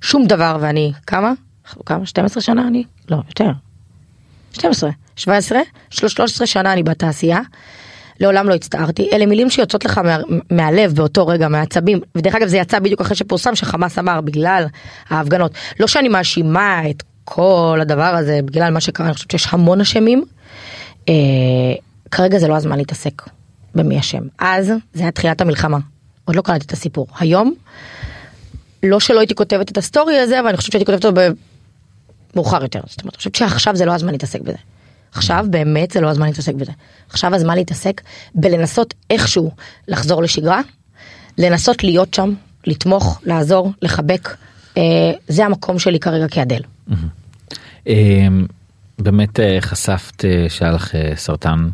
[0.00, 1.32] שום דבר, ואני, כמה?
[1.86, 2.06] כמה?
[2.06, 2.84] 12 שנה אני?
[3.10, 3.50] לא, יותר.
[4.52, 5.58] 12, 17,
[5.90, 7.40] 13 שנה אני בתעשייה.
[8.20, 10.18] לעולם לא הצטערתי, אלה מילים שיוצאות לך מה,
[10.50, 14.66] מהלב באותו רגע, מהעצבים, ודרך אגב זה יצא בדיוק אחרי שפורסם שחמאס אמר בגלל
[15.08, 15.54] ההפגנות.
[15.80, 20.24] לא שאני מאשימה את כל הדבר הזה בגלל מה שקרה, אני חושבת שיש המון אשמים.
[21.08, 21.14] אה,
[22.10, 23.22] כרגע זה לא הזמן להתעסק
[23.74, 24.22] במי אשם.
[24.38, 25.78] אז זה היה תחילת המלחמה,
[26.24, 27.06] עוד לא קראתי את הסיפור.
[27.18, 27.54] היום,
[28.82, 31.20] לא שלא הייתי כותבת את הסטורי הזה, אבל אני חושבת שהייתי כותבת אותו
[32.36, 32.80] מאוחר יותר.
[32.86, 34.56] זאת אומרת, אני חושבת שעכשיו זה לא הזמן להתעסק בזה.
[35.12, 36.72] עכשיו באמת זה לא הזמן להתעסק בזה.
[37.08, 38.00] עכשיו הזמן להתעסק
[38.34, 39.50] בלנסות איכשהו
[39.88, 40.60] לחזור לשגרה,
[41.38, 42.34] לנסות להיות שם,
[42.66, 44.36] לתמוך, לעזור, לחבק.
[44.76, 44.82] אה,
[45.28, 46.60] זה המקום שלי כרגע כאדל.
[47.88, 47.94] אה,
[48.98, 51.68] באמת אה, חשפת אה, שהיה לך סרטן.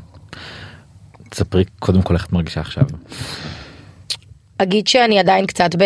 [1.37, 2.85] תספרי קודם כל איך את מרגישה עכשיו.
[4.59, 5.83] אגיד שאני עדיין קצת ב...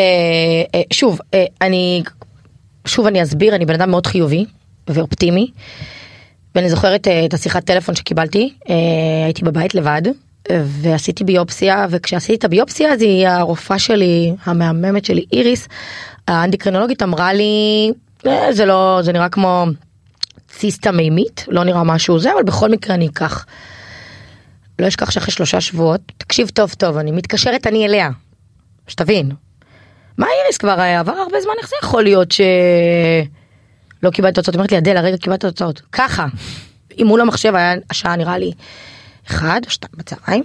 [0.75, 2.03] אה, שוב, אה, אני...
[2.87, 4.45] שוב אני אסביר, אני בן אדם מאוד חיובי
[4.89, 5.51] ואופטימי.
[6.55, 8.55] ואני זוכרת אה, את השיחת טלפון שקיבלתי,
[9.25, 10.03] הייתי בבית לבד,
[10.51, 15.69] ועשיתי ביופסיה, וכשעשיתי את הביופסיה אז היא הרופאה שלי, המהממת שלי, איריס,
[16.29, 17.91] האנדיקרינולוגית אמרה לי,
[18.27, 19.65] "אה, זה לא, זה נראה כמו
[20.49, 23.47] ציסטה מימית, לא נראה משהו זה, אבל בכל מקרה אני אקח.
[24.81, 28.11] לא אשכח שאחרי שלושה שבועות, תקשיב טוב טוב, אני מתקשרת אני אליה,
[28.89, 29.31] שתבין.
[30.19, 32.41] מה איריס כבר אה, עבר הרבה זמן, איך זה יכול להיות ש...
[34.03, 36.27] לא קיבלתי תוצאות, אומרת לי אדל הרגע קיבלת תוצאות, ככה.
[36.97, 38.53] עם מול המחשב היה השעה נראה לי
[39.31, 40.45] אחד או שתיים בצהריים,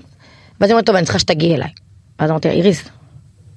[0.60, 1.70] ואז היא אומרת טוב אני צריכה שתגיעי אליי.
[2.20, 2.90] ואז אמרתי לה איריס,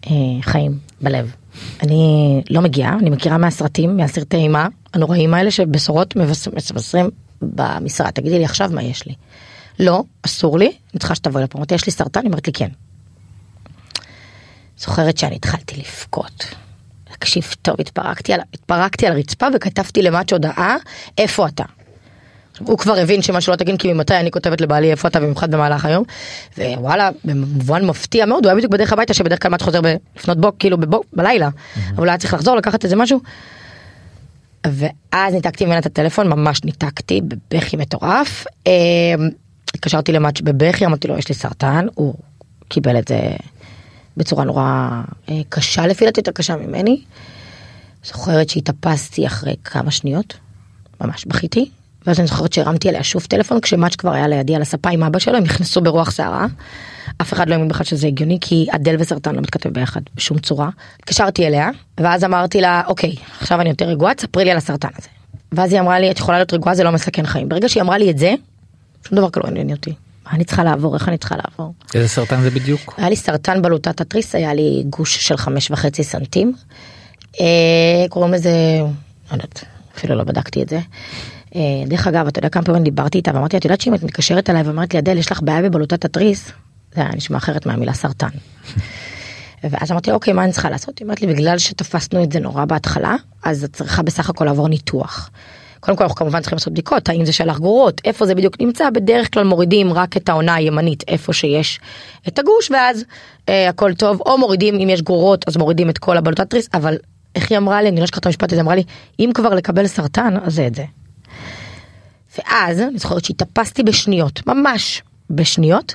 [0.06, 0.12] אה,
[0.42, 1.34] חיים בלב.
[1.82, 7.10] אני לא מגיעה, אני מכירה מהסרטים, מהסרטי אימה הנוראים האלה שבשורות מבשרים
[7.42, 9.14] במשרד, תגידי לי עכשיו מה יש לי.
[9.78, 11.58] לא, אסור לי, אני צריכה שתבואי לפה.
[11.58, 12.20] אמרתי יש לי סרטן?
[12.20, 12.68] היא אומרת לי כן.
[14.78, 16.54] זוכרת שאני התחלתי לבכות.
[17.04, 20.76] תקשיב טוב, התפרקתי על, התפרקתי על הרצפה וכתבתי למאץ' הודעה,
[21.18, 21.64] איפה אתה?
[22.58, 25.84] הוא כבר הבין שמשהו לא תקין כי ממתי אני כותבת לבעלי איפה אתה במיוחד במהלך
[25.84, 26.04] היום
[26.58, 29.80] ווואלה במובן מפתיע מאוד הוא היה בדיוק בדרך הביתה שבדרך כלל מאץ' חוזר
[30.16, 31.48] לפנות בוק כאילו בבוק בלילה
[31.96, 33.20] אבל היה צריך לחזור לקחת איזה משהו.
[34.66, 38.72] ואז ניתקתי ממנה את הטלפון ממש ניתקתי בבכי מטורף אה,
[39.74, 42.14] התקשרתי למאץ' בבכי אמרתי לו יש לי סרטן הוא
[42.68, 43.20] קיבל את זה
[44.16, 44.90] בצורה נורא
[45.28, 47.02] אה, קשה לפי דעתי יותר קשה ממני.
[48.04, 50.37] זוכרת שהתאפסתי אחרי כמה שניות
[51.00, 51.70] ממש בכיתי
[52.07, 55.18] ואז אני זוכרת שהרמתי אליה שוב טלפון כשמאץ' כבר היה לידי על הספה עם אבא
[55.18, 56.46] שלו הם נכנסו ברוח סערה.
[57.22, 60.70] אף אחד לא האמין בכלל שזה הגיוני כי אדל וסרטן לא מתכתב ביחד בשום צורה.
[60.98, 65.09] התקשרתי אליה ואז אמרתי לה אוקיי עכשיו אני יותר רגועה תספרי לי על הסרטן הזה.
[65.52, 67.98] ואז היא אמרה לי את יכולה להיות רגועה זה לא מסכן חיים ברגע שהיא אמרה
[67.98, 68.35] לי את זה
[69.08, 69.94] שום דבר כבר לא עניין אותי.
[70.26, 71.74] מה אני צריכה לעבור איך אני צריכה לעבור.
[71.94, 72.94] איזה סרטן זה בדיוק?
[72.96, 76.52] היה לי סרטן בלוטת התריס, היה לי גוש של חמש וחצי סנטים.
[77.40, 78.52] אה, קוראים לזה,
[79.30, 79.64] לא יודעת,
[79.96, 80.80] אפילו לא בדקתי את זה.
[81.54, 84.50] אה, דרך אגב, אתה יודע כמה פעמים דיברתי איתה ואמרתי, את יודעת שאם את מתקשרת
[84.50, 86.52] אליי ואומרת לי, אדל, יש לך בעיה בבלוטת התריס,
[86.94, 88.28] זה היה נשמע אחרת מהמילה סרטן.
[89.70, 90.98] ואז אמרתי, אוקיי, מה אני צריכה לעשות?
[90.98, 94.68] היא אומרת לי, בגלל שתפסנו את זה נורא בהתחלה, אז את צריכה בסך הכל לעבור
[94.68, 95.30] ניתוח.
[95.80, 98.90] קודם כל אנחנו כמובן צריכים לעשות בדיקות, האם זה שלח גרורות, איפה זה בדיוק נמצא,
[98.90, 101.80] בדרך כלל מורידים רק את העונה הימנית, איפה שיש
[102.28, 103.04] את הגוש, ואז
[103.48, 106.96] אה, הכל טוב, או מורידים, אם יש גרורות, אז מורידים את כל הבלוטת תריס, אבל
[107.34, 108.82] איך היא אמרה לי, אני לא אשכח את המשפט הזה, אמרה לי,
[109.20, 110.84] אם כבר לקבל סרטן, אז זה את זה.
[112.38, 115.94] ואז, אני זוכרת שהתאפסתי בשניות, ממש בשניות,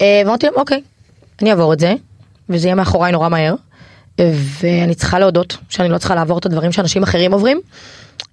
[0.00, 0.82] אה, ואמרתי להם, אוקיי,
[1.42, 1.94] אני אעבור את זה,
[2.48, 3.54] וזה יהיה מאחוריי נורא מהר,
[4.60, 7.60] ואני צריכה להודות שאני לא צריכה לעבור את הדברים שאנשים אחרים עוברים,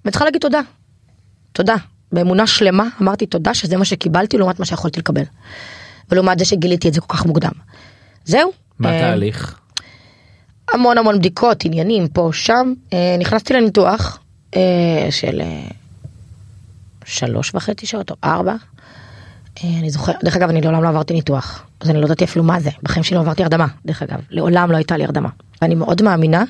[0.04, 0.60] ואני צריכה להגיד תודה.
[1.58, 1.74] תודה.
[2.12, 5.22] באמונה שלמה אמרתי תודה שזה מה שקיבלתי לעומת מה שיכולתי לקבל.
[6.10, 7.50] ולעומת זה שגיליתי את זה כל כך מוקדם.
[8.24, 8.50] זהו.
[8.78, 9.58] מה אה, התהליך?
[10.74, 12.72] המון המון בדיקות, עניינים, פה, שם.
[12.92, 14.18] אה, נכנסתי לניתוח
[14.56, 15.42] אה, של
[17.04, 18.54] שלוש וחצי שעות או ארבע.
[19.64, 22.60] אני זוכר, דרך אגב, אני לעולם לא עברתי ניתוח, אז אני לא ידעתי אפילו מה
[22.60, 22.70] זה.
[22.82, 24.20] בחיים שלי לא עברתי הרדמה, דרך אגב.
[24.30, 25.28] לעולם לא הייתה לי הרדמה.
[25.62, 26.44] ואני מאוד מאמינה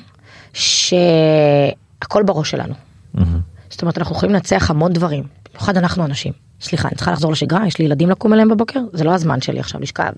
[0.53, 2.73] שהכל בראש שלנו.
[3.69, 6.33] זאת אומרת, אנחנו יכולים לנצח המון דברים, במיוחד אנחנו אנשים.
[6.61, 9.59] סליחה, אני צריכה לחזור לשגרה, יש לי ילדים לקום אליהם בבוקר, זה לא הזמן שלי
[9.59, 10.11] עכשיו לשכב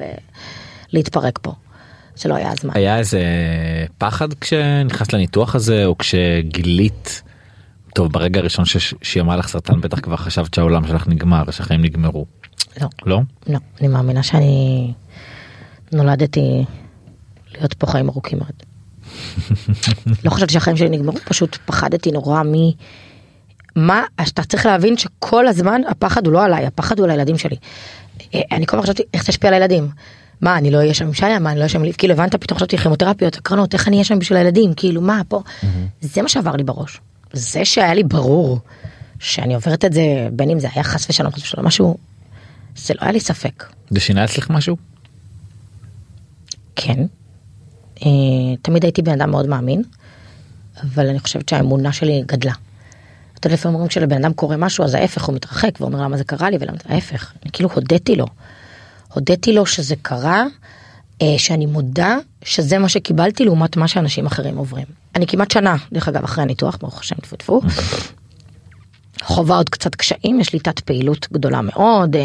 [0.94, 1.54] ולהתפרק פה.
[2.16, 2.72] זה לא היה הזמן.
[2.74, 3.22] היה איזה
[3.98, 7.22] פחד כשנכנסת לניתוח הזה או כשגילית.
[7.96, 8.66] טוב ברגע הראשון
[9.02, 12.26] שהיא אמרה לך סרטן בטח כבר חשבת שהעולם שלך נגמר שהחיים נגמרו.
[12.82, 13.20] לא, לא?
[13.48, 14.94] לא, אני מאמינה שאני
[15.92, 16.66] נולדתי
[17.52, 18.54] להיות פה חיים ארוכים מאוד.
[20.26, 22.54] לא חשבתי שהחיים שלי נגמרו, פשוט פחדתי נורא מ...
[23.76, 27.56] מה, אתה צריך להבין שכל הזמן הפחד הוא לא עליי, הפחד הוא על הילדים שלי.
[28.36, 29.90] אה, אני כל הזמן חשבתי איך זה ישפיע על הילדים.
[30.42, 31.92] מה, אני לא אהיה שם עם שיה, מה, אני לא אהיה שם?
[31.92, 35.42] כאילו הבנת פתאום חשבתי כימותרפיות, הקרנות, איך אני אהיה שם בשביל הילדים, כאילו מה, פה.
[36.02, 37.02] זה מה שעבר לי בראש.
[37.34, 38.60] זה שהיה לי ברור
[39.20, 41.98] שאני עוברת את זה, בין אם זה היה חס ושלום, חס ושלום, משהו,
[42.76, 43.66] זה לא היה לי ספק.
[43.90, 44.78] זה שינה אצלך משהו?
[46.76, 47.06] כן.
[48.06, 48.10] אה,
[48.62, 49.84] תמיד הייתי בן אדם מאוד מאמין,
[50.84, 52.54] אבל אני חושבת שהאמונה שלי גדלה.
[53.42, 56.24] אתה יודע, לפעמים אומרים כשלבן אדם קורה משהו אז ההפך הוא מתרחק ואומר למה זה
[56.24, 57.32] קרה לי ולמה ההפך.
[57.44, 58.26] אני כאילו הודיתי לו.
[59.14, 60.44] הודיתי לו שזה קרה,
[61.22, 64.86] אה, שאני מודה שזה מה שקיבלתי לעומת מה שאנשים אחרים עוברים.
[65.16, 67.62] אני כמעט שנה, דרך אגב, אחרי הניתוח, ברוך השם, טפו טפו.
[69.24, 72.22] חווה עוד קצת קשיים, יש לי תת פעילות גדולה מאוד, אה,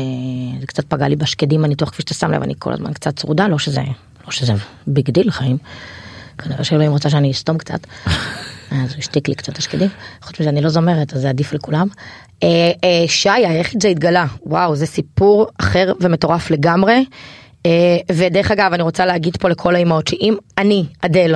[0.60, 3.48] זה קצת פגע לי בשקדים הניתוח, כפי שאתה שם לב, אני כל הזמן קצת צרודה,
[3.48, 3.82] לא שזה,
[4.24, 4.52] לא שזה
[4.86, 5.58] big deal חיים.
[6.38, 7.86] כנראה שאלוהים רוצה שאני אסתום קצת.
[8.70, 9.88] אז הוא השתיק לי קצת השקדים.
[10.22, 11.86] חוץ מזה אני לא זמרת אז זה עדיף לכולם.
[12.42, 12.48] אה,
[12.84, 17.04] אה, שיה איך זה התגלה וואו זה סיפור אחר ומטורף לגמרי.
[17.66, 17.70] אה,
[18.12, 21.34] ודרך אגב אני רוצה להגיד פה לכל האימהות שאם אני אדל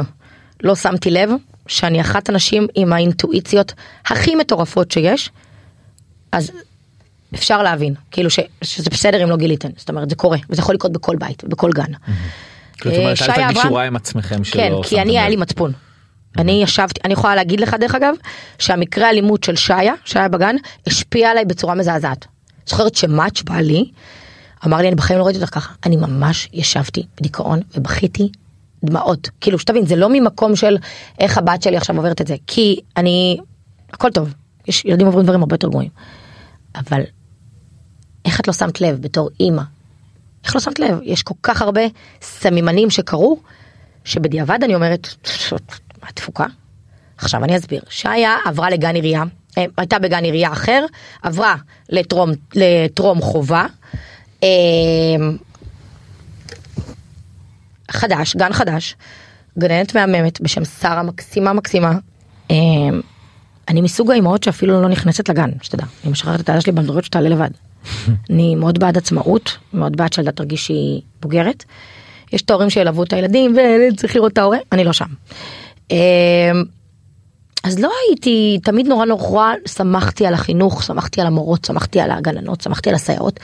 [0.62, 1.30] לא שמתי לב
[1.66, 3.72] שאני אחת הנשים עם האינטואיציות
[4.06, 5.30] הכי מטורפות שיש.
[6.32, 6.50] אז
[7.34, 10.74] אפשר להבין כאילו ש, שזה בסדר אם לא גיליתם זאת אומרת זה קורה וזה יכול
[10.74, 11.84] לקרות בכל בית ובכל גן.
[12.84, 15.30] זאת אומרת, הייתה אברהם- גישורה עם עצמכם שלא כן, כי שמתם אני היה לב.
[15.30, 15.72] לי מצפון.
[16.38, 18.14] אני ישבתי, אני יכולה להגיד לך דרך אגב,
[18.58, 22.26] שהמקרה אלימות של שיה, שהיה בגן, השפיע עליי בצורה מזעזעת.
[22.66, 23.90] זוכרת שמאץ' בא לי,
[24.66, 28.32] אמר לי אני בחיים לא ראיתי אותך ככה, אני ממש ישבתי בדיכאון ובכיתי
[28.84, 29.30] דמעות.
[29.40, 30.76] כאילו שתבין, זה לא ממקום של
[31.18, 33.38] איך הבת שלי עכשיו עוברת את זה, כי אני,
[33.92, 34.34] הכל טוב,
[34.68, 35.90] יש ילדים עוברים דברים הרבה יותר גרועים.
[36.74, 37.00] אבל
[38.24, 39.62] איך את לא שמת לב בתור אימא?
[40.44, 40.98] איך לא שמת לב?
[41.02, 41.80] יש כל כך הרבה
[42.22, 43.40] סממנים שקרו,
[44.04, 45.08] שבדיעבד אני אומרת,
[46.02, 46.46] התפוקה?
[47.16, 47.82] עכשיו אני אסביר.
[47.88, 49.22] שיה עברה לגן עירייה,
[49.58, 50.84] אה, הייתה בגן עירייה אחר,
[51.22, 51.56] עברה
[51.88, 53.66] לטרום, לטרום חובה.
[54.42, 54.48] אה,
[57.90, 58.96] חדש, גן חדש,
[59.58, 61.92] גננת מהממת בשם שרה מקסימה מקסימה.
[62.50, 62.56] אה,
[63.68, 67.28] אני מסוג האימהות שאפילו לא נכנסת לגן, שתדע, אני משחררת את הילדה שלי במדרגות שתעלה
[67.28, 67.50] לבד.
[68.30, 71.64] אני מאוד בעד עצמאות, מאוד בעד שהילדה תרגיש שהיא בוגרת.
[72.32, 75.06] יש את ההורים שילוו את הילדים וצריך לראות את ההורה, אני לא שם.
[75.90, 76.53] אה,
[77.64, 82.61] אז לא הייתי תמיד נורא נורא שמחתי על החינוך שמחתי על המורות שמחתי על הגננות
[82.61, 83.40] שמחתי על הסייעות.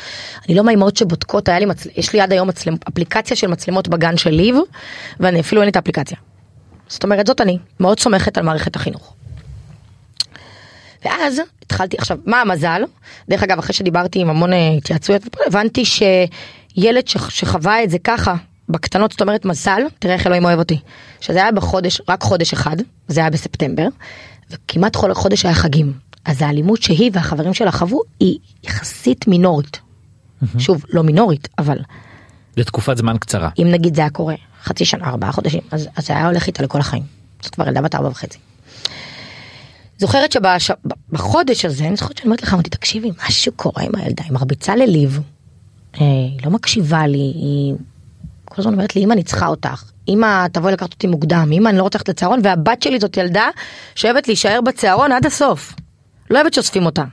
[0.49, 1.91] אני לא מהאימהות שבודקות היה לי מצל...
[1.97, 2.75] יש לי עד היום מצלמ...
[2.89, 4.57] אפליקציה של מצלמות בגן של ליב
[5.21, 6.17] ואני אפילו אין לי את האפליקציה.
[6.89, 9.15] זאת אומרת זאת אני מאוד סומכת על מערכת החינוך.
[11.05, 12.83] ואז התחלתי עכשיו מה המזל
[13.29, 17.17] דרך אגב אחרי שדיברתי עם המון אה, התייעצויות הבנתי שילד ש...
[17.29, 18.35] שחווה את זה ככה
[18.68, 20.81] בקטנות זאת אומרת מזל תראה איך אלוהים אוהב אותי
[21.20, 22.76] שזה היה בחודש רק חודש אחד
[23.09, 23.87] זה היה בספטמבר
[24.50, 25.92] וכמעט כל חודש היה חגים
[26.24, 29.81] אז האלימות שהיא והחברים שלה חוו היא יחסית מינורית.
[30.59, 31.79] שוב לא מינורית אבל
[32.57, 33.50] לתקופת זמן קצרה.
[33.59, 36.62] אם נגיד זה היה קורה חצי שנה ארבעה חודשים אז, אז זה היה הולך איתה
[36.62, 37.02] לכל החיים.
[37.42, 38.38] זאת כבר ילדה בת ארבע וחצי.
[39.98, 44.33] זוכרת שבחודש הזה אני זוכרת שאני אומרת לך אמרתי תקשיבי משהו קורה עם הילדה היא
[44.33, 45.20] מרביצה לליב.
[45.94, 47.74] אה, היא לא מקשיבה לי היא
[48.49, 51.79] כל הזמן אומרת לי אמא אני צריכה אותך אמא תבואי לקחת אותי מוקדם אמא אני
[51.79, 53.49] לא רוצה ללכת לצהרון והבת שלי זאת ילדה
[53.95, 55.75] שאוהבת להישאר בצהרון עד הסוף.
[56.31, 57.05] לא אוהבת שאוספים אותה.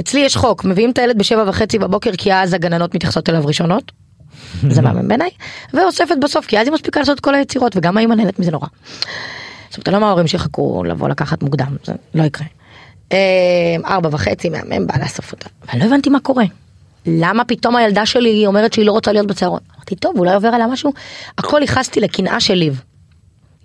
[0.00, 3.92] אצלי יש חוק מביאים את הילד בשבע וחצי בבוקר כי אז הגננות מתייחסות אליו ראשונות.
[4.68, 5.30] זה מהמם בעיניי
[5.74, 8.66] ואוספת בסוף כי אז היא מספיקה לעשות כל היצירות וגם האמא נהנית מזה נורא.
[9.68, 12.46] עכשיו אתה לא מההורים שיחכו לבוא לקחת מוקדם זה לא יקרה.
[13.12, 15.48] אה, ארבע וחצי מהמם בא לאסוף אותה.
[15.68, 16.44] ואני לא הבנתי מה קורה.
[17.06, 19.60] למה פתאום הילדה שלי אומרת שהיא לא רוצה להיות בצהרון?
[19.76, 20.92] אמרתי טוב אולי עובר עליה משהו.
[21.38, 22.82] הכל ייחסתי לקנאה של ליב.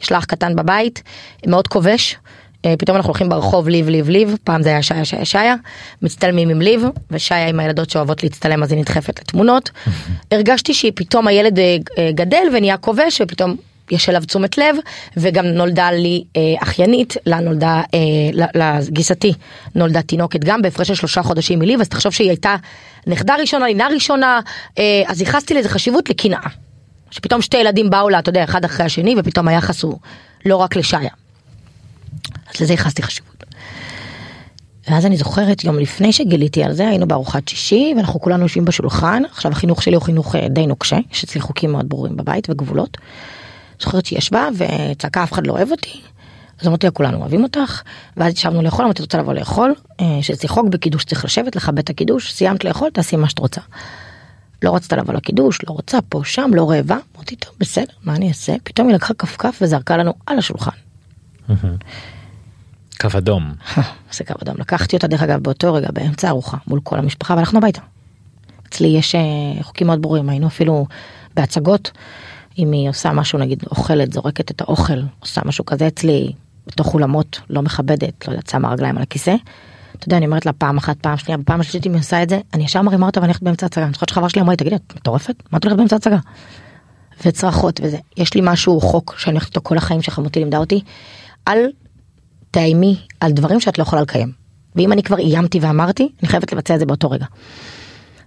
[0.02, 1.04] יש לה אח קטן בבית
[1.48, 2.18] מאוד כובש.
[2.66, 5.56] אה, פתאום אנחנו הולכים ברחוב ליב ליב ליב פעם זה היה שיה שיה שיה
[6.02, 9.70] מצטלמים עם ליב ושיה עם הילדות שאוהבות להצטלם אז היא נדחפת לתמונות.
[10.32, 13.56] הרגשתי שהיא פתאום הילד אה, אה, גדל ונהיה כובש ופתאום
[13.92, 14.76] יש אליו תשומת לב
[15.18, 18.00] וגם נולדה לי אה, אחיינית לה נולדה אה,
[18.54, 19.34] לגיסתי
[19.76, 22.56] נולדה תינוקת גם בהפרש של שלושה חודשים מליב אז תחשוב שהיא הייתה
[23.08, 24.40] נכדה ראשונה לינה ראשונה
[24.78, 26.50] אה, אז ייחסתי לזה חשיבות לקנאה.
[27.12, 30.00] שפתאום שתי ילדים באו לה אתה יודע אחד אחרי השני ופתאום היחס הוא
[30.46, 31.10] לא רק לשיה.
[32.50, 33.44] אז לזה ייחסתי חשיבות.
[34.90, 39.24] ואז אני זוכרת יום לפני שגיליתי על זה היינו בארוחת שישי ואנחנו כולנו יושבים בשולחן
[39.32, 42.98] עכשיו החינוך שלי הוא חינוך אה, די נוקשה יש אצלי חוקים מאוד ברורים בבית וגבולות.
[43.80, 46.02] זוכרת שהיא ישבה וצעקה אף אחד לא אוהב אותי.
[46.62, 47.82] אז אמרתי לה כולנו אוהבים אותך
[48.18, 51.90] ואז ישבנו לאכול אמרתי רוצה לבוא לאכול אה, שזה חוק בקידוש צריך לשבת לכבד את
[51.90, 53.62] הקידוש סיימת לאכול תעשי מה שאת רוצה.
[54.64, 58.28] לא רצתה לבוא לקידוש לא רוצה פה שם לא רעבה אמרתי טוב בסדר מה אני
[58.28, 60.72] אעשה פתאום היא לקחה כפכף וזרקה לנו על השולחן.
[63.02, 63.54] קו אדום.
[64.16, 67.58] זה קו אדום לקחתי אותה דרך אגב באותו רגע באמצע ארוחה מול כל המשפחה והלכנו
[67.58, 67.82] הביתה.
[68.70, 69.22] אצלי יש אה,
[69.64, 70.86] חוקים מאוד ברורים היינו אפילו
[71.36, 71.92] בהצגות
[72.58, 76.32] אם היא עושה משהו נגיד אוכלת זורקת את האוכל עושה משהו כזה אצלי
[76.68, 79.36] בתוך אולמות לא מכבדת לא יודעת שמה רגליים על הכיסא.
[79.96, 82.30] אתה יודע אני אומרת לה פעם אחת פעם שנייה בפעם השלישית אם היא עושה את
[82.30, 83.86] זה אני ישר מרימה אותה ואני הולכת באמצע הצגה.
[83.86, 86.18] אני זוכרת שחבר שלי אמרה לי תגידי את מטורפת מה את הולכת באמצע הצגה.
[87.26, 90.82] וצרחות וזה יש לי משהו חוק שאני הולכת איתו כל החיים שחמותי לימדה אותי.
[91.48, 91.66] אל
[92.52, 94.32] תאיימי על דברים שאת לא יכולה לקיים.
[94.76, 97.26] ואם אני כבר איימתי ואמרתי, אני חייבת לבצע את זה באותו רגע.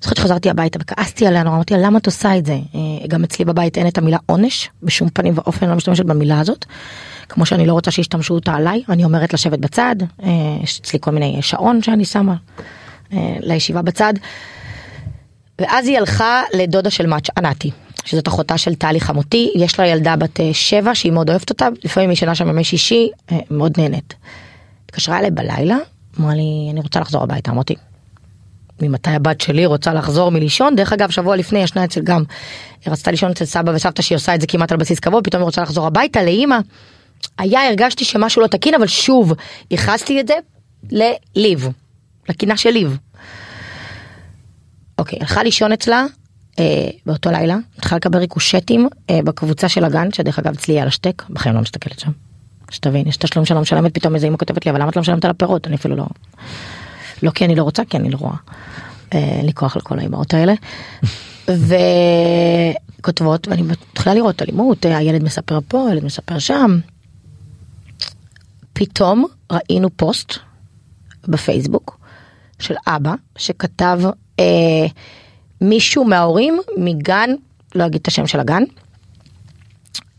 [0.02, 2.52] זוכרת שחזרתי הביתה וכעסתי עליה נורא, אמרתי לה למה את עושה את זה?
[2.52, 6.64] אה, גם אצלי בבית אין את המילה עונש, בשום פנים ואופן לא משתמשת במילה הזאת.
[7.28, 10.28] כמו שאני לא רוצה שישתמשו אותה עליי, אני אומרת לשבת בצד, אה,
[10.62, 12.34] יש אצלי כל מיני שעון שאני שמה
[13.12, 14.14] אה, לישיבה בצד.
[15.58, 17.70] ואז היא הלכה לדודה של מאץ', ענתי,
[18.04, 22.08] שזאת אחותה של טלי חמותי, יש לה ילדה בת שבע שהיא מאוד אוהבת אותה, לפעמים
[22.08, 23.08] היא ישנה שם ימי שישי,
[23.50, 24.14] מאוד נהנית.
[24.84, 25.76] התקשרה אליי בלילה,
[26.20, 27.74] אמרה לי, אני רוצה לחזור הביתה, אמרתי,
[28.82, 30.76] ממתי הבת שלי רוצה לחזור מלישון?
[30.76, 32.22] דרך אגב, שבוע לפני ישנה אצל גם,
[32.84, 35.42] היא רצתה לישון אצל סבא וסבתא שהיא עושה את זה כמעט על בסיס קבוע, פתאום
[35.42, 36.58] היא רוצה לחזור הביתה לאימא.
[37.38, 39.32] היה, הרגשתי שמשהו לא תקין, אבל שוב,
[39.70, 40.34] ייחסתי את זה
[40.90, 41.68] לליב,
[42.28, 42.98] לקינה של ליב.
[44.98, 46.04] אוקיי, הלכה לישון אצלה
[46.58, 51.22] אה, באותו לילה, התחלה לקבל ריקושטים אה, בקבוצה של הגן, שדרך אגב אצלי על השטק,
[51.30, 52.10] בחיים לא מסתכלת שם.
[52.70, 55.24] שתבין, יש תשלום שלא משלמת, פתאום איזה אמא כותבת לי, אבל למה את לא משלמת
[55.24, 55.66] על הפירות?
[55.66, 56.06] אני אפילו לא...
[57.22, 58.36] לא כי אני לא רוצה, כי אני לא רואה.
[59.14, 60.54] אה, אין לי כוח לכל האמהות האלה.
[62.98, 66.78] וכותבות, ואני מתחילה לראות אלימות, אה, הילד מספר פה, הילד מספר שם.
[68.72, 70.34] פתאום ראינו פוסט
[71.28, 71.98] בפייסבוק
[72.58, 74.00] של אבא שכתב
[74.40, 74.86] אה,
[75.60, 77.30] מישהו מההורים מגן,
[77.74, 78.62] לא אגיד את השם של הגן,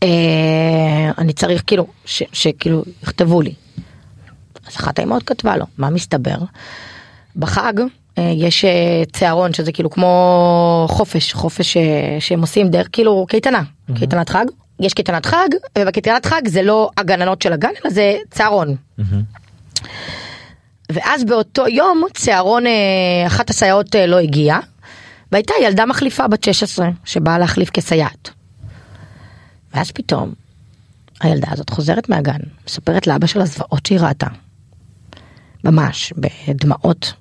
[0.02, 3.54] אה, אני צריך כאילו, שכאילו יכתבו לי.
[4.72, 6.36] אז אחת האמהות כתבה לו, מה מסתבר?
[7.36, 7.72] בחג
[8.18, 13.62] אה, יש אה, צהרון שזה כאילו כמו חופש, חופש אה, שהם עושים דרך כאילו קייטנה,
[13.62, 13.98] mm-hmm.
[13.98, 14.44] קייטנת חג.
[14.80, 18.76] יש קייטנת חג, ובקייטנת חג זה לא הגננות של הגן, אלא זה צהרון.
[18.98, 19.02] Mm-hmm.
[20.92, 22.64] ואז באותו יום צהרון,
[23.26, 24.60] אחת הסייעות לא הגיעה,
[25.32, 28.30] והייתה ילדה מחליפה בת 16 שבאה להחליף כסייעת.
[29.74, 30.32] ואז פתאום
[31.20, 34.26] הילדה הזאת חוזרת מהגן, מספרת לאבא של הזוועות שהיא ראתה.
[35.64, 37.12] ממש, בדמעות.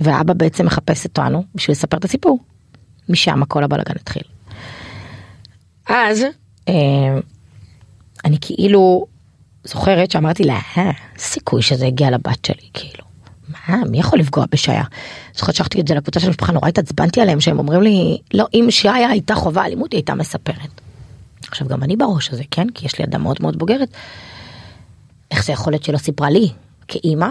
[0.00, 2.38] ואבא בעצם מחפש אותנו בשביל לספר את הסיפור.
[3.08, 4.22] משם כל הבלאגן התחיל.
[5.88, 6.22] אז
[6.68, 6.74] אה,
[8.24, 9.06] אני כאילו
[9.64, 13.04] זוכרת שאמרתי לה, אה, סיכוי שזה הגיע לבת שלי, כאילו.
[13.48, 14.84] מה, מי יכול לפגוע בשעיה?
[15.34, 18.66] זוכרת שלחתי את זה לקבוצה של המשפחה, נורא התעצבנתי עליהם, שהם אומרים לי, לא, אם
[18.70, 20.80] שעיה הייתה חובה אלימות, היא הייתה מספרת.
[21.48, 22.66] עכשיו גם אני בראש הזה, כן?
[22.74, 23.88] כי יש לי אדם מאוד מאוד בוגרת.
[25.30, 26.48] איך זה יכול להיות שלא סיפרה לי,
[26.88, 27.28] כאימא?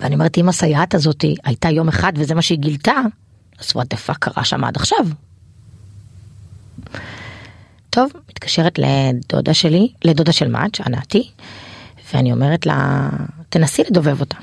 [0.00, 2.94] ואני אומרת, אם הסייעת הזאת הייתה יום אחד וזה מה שהיא גילתה,
[3.58, 5.06] אז what the fuck קרה שם עד עכשיו.
[7.90, 11.30] טוב, מתקשרת לדודה שלי, לדודה של מאץ', ענתי,
[12.14, 13.08] ואני אומרת לה,
[13.48, 14.36] תנסי לדובב אותה.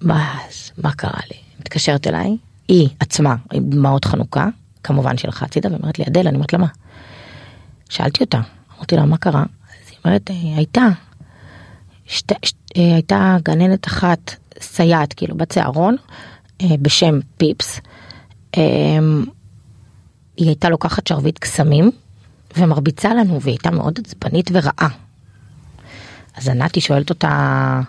[0.00, 0.38] מה,
[0.78, 1.36] מה קרה לי?
[1.60, 2.36] מתקשרת אליי,
[2.68, 4.48] היא עצמה עם דמעות חנוכה,
[4.82, 6.66] כמובן שהלכה הצידה ואומרת לי, אדל, אני אומרת לה מה?
[7.88, 8.40] שאלתי אותה,
[8.76, 9.42] אמרתי לה, מה קרה?
[9.42, 10.86] אז היא אומרת, הייתה,
[12.06, 15.96] שת, שת, הייתה גננת אחת, סייעת, כאילו, בצהרון,
[16.60, 17.80] אה, בשם פיפס.
[18.56, 18.62] אה,
[20.36, 21.90] היא הייתה לוקחת שרביט קסמים
[22.56, 24.88] ומרביצה לנו, והיא הייתה מאוד עצבנית ורעה.
[26.36, 27.80] אז ענתי שואלת אותה,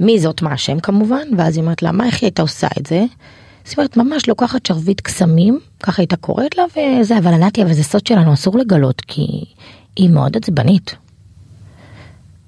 [0.00, 2.86] מי זאת, מה השם כמובן, ואז היא אומרת לה, מה, איך היא הייתה עושה את
[2.86, 3.04] זה?
[3.64, 7.82] זאת אומרת, ממש לוקחת שרביט קסמים, ככה הייתה קוראת לה, וזה, אבל ענתי, אבל זה
[7.82, 9.44] סוד שלנו, אסור לגלות, כי
[9.96, 10.96] היא מאוד עצבנית.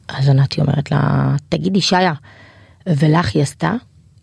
[0.09, 2.12] אז ענתי אומרת לה, תגידי שיה,
[2.87, 3.73] ולך היא עשתה?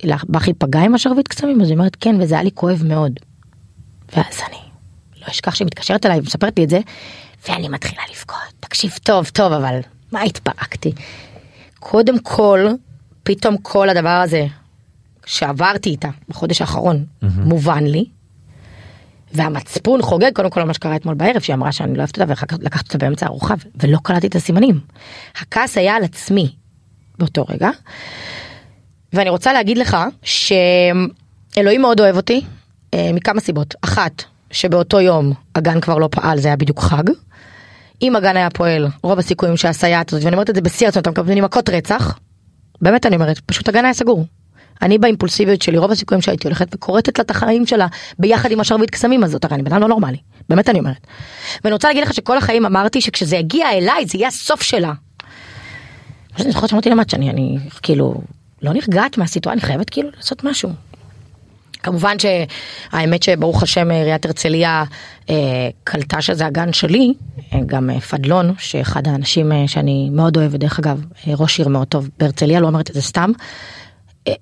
[0.04, 1.62] לך היא פגעה עם השרביט קסמים?
[1.62, 3.12] אז היא אומרת, כן, וזה היה לי כואב מאוד.
[4.16, 4.58] ואז אני
[5.22, 6.80] לא אשכח שהיא מתקשרת אליי ומספרת לי את זה,
[7.48, 8.54] ואני מתחילה לבכות.
[8.60, 9.80] תקשיב טוב, טוב, אבל
[10.12, 10.92] מה התפרקתי?
[11.80, 12.68] קודם כל,
[13.24, 14.46] פתאום כל הדבר הזה
[15.26, 17.26] שעברתי איתה בחודש האחרון mm-hmm.
[17.38, 18.06] מובן לי.
[19.36, 22.46] והמצפון חוגג קודם כל מה שקרה אתמול בערב שהיא אמרה שאני לא אוהבת אותה ואחר
[22.46, 24.80] כך לקחת אותה באמצע ארוחה ולא קלטתי את הסימנים.
[25.42, 26.52] הכעס היה על עצמי
[27.20, 27.70] באותו רגע.
[29.14, 32.42] ואני רוצה להגיד לך שאלוהים מאוד אוהב אותי
[32.94, 33.76] אה, מכמה סיבות.
[33.82, 37.04] אחת, שבאותו יום הגן כבר לא פעל זה היה בדיוק חג.
[38.02, 41.10] אם הגן היה פועל רוב הסיכויים שהסייעת הזאת ואני אומרת את זה בשיא הרצון אתה
[41.10, 42.20] מקבל מכות רצח.
[42.82, 44.26] באמת אני אומרת פשוט הגן היה סגור.
[44.82, 47.88] אני באימפולסיביות שלי רוב הסיכויים שהייתי הולכת וכורתת לה את החיים שלה
[48.20, 50.18] ביחד עם השרביט קסמים הזאת הרי אני בן אדם לא נורמלי
[50.50, 51.08] באמת אני אומרת.
[51.64, 54.94] ואני רוצה להגיד לך שכל החיים אמרתי שכשזה יגיע אליי זה יהיה הסוף שלה.
[56.40, 58.22] אני זוכרת שאמרתי למט שאני אני כאילו
[58.62, 60.70] לא נרגעת מהסיטואציה אני חייבת כאילו לעשות משהו.
[61.86, 64.84] כמובן שהאמת שברוך השם עיריית הרצליה
[65.30, 65.36] אה,
[65.84, 67.14] קלטה שזה הגן שלי,
[67.54, 71.68] אה, גם אה, פדלון, שאחד האנשים אה, שאני מאוד אוהבת, דרך אגב, אה, ראש עיר
[71.68, 73.32] מאוד טוב בהרצליה, לא אומרת את זה סתם,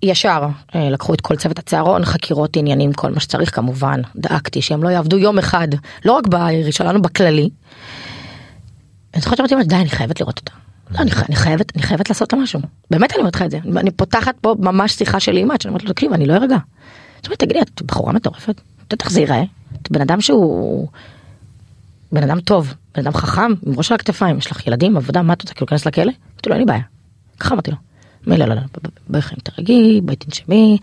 [0.04, 4.84] ישר אה, לקחו את כל צוות הצהרון, חקירות עניינים, כל מה שצריך כמובן, דאגתי שהם
[4.84, 5.68] לא יעבדו יום אחד,
[6.06, 7.50] לא רק בעיר שלנו, בכללי.
[9.14, 10.52] אני זוכרת שאמרתי די, אני חייבת לראות אותה.
[10.92, 12.60] לא, אני, אני חייבת, אני חייבת לעשות לה משהו.
[12.92, 13.60] באמת אני אומרת לך את זה.
[13.78, 16.58] אני פותחת פה ממש שיחה עם בת, שאני אומרת לו, תקשיב, אני לא ארגע.
[17.16, 18.50] זאת אומרת, תגידי, את בחורה מטורפת?
[18.50, 19.44] את יודעת איך זה ייראה?
[19.82, 20.88] את בן אדם שהוא...
[22.12, 25.34] בן אדם טוב, בן אדם חכם, עם ראש על הכתפיים, יש לך ילדים, עבודה, מה
[25.34, 26.04] את רוצה, כאילו להיכנס לכלא?
[26.04, 26.82] אמרתי לו, אין לי בעיה.
[27.40, 27.78] ככה אמרתי לו.
[28.28, 28.62] לי, לא, לא, לא,
[29.08, 30.78] בואי חיים תרגי, בואי תנשמי,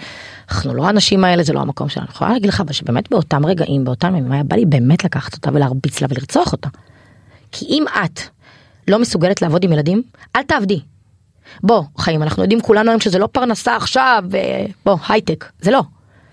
[0.51, 2.07] אנחנו לא האנשים האלה, זה לא המקום שלנו.
[2.07, 5.35] אני יכולה להגיד לך, אבל שבאמת באותם רגעים, באותם ימים, היה בא לי באמת לקחת
[5.35, 6.69] אותה ולהרביץ לה ולרצוח אותה.
[7.53, 8.21] כי אם את
[8.89, 10.03] לא מסוגלת לעבוד עם ילדים,
[10.37, 10.81] אל תעבדי.
[11.63, 15.83] בוא, חיים, אנחנו יודעים כולנו היום שזה לא פרנסה עכשיו, אה, בוא, הייטק, זה לא,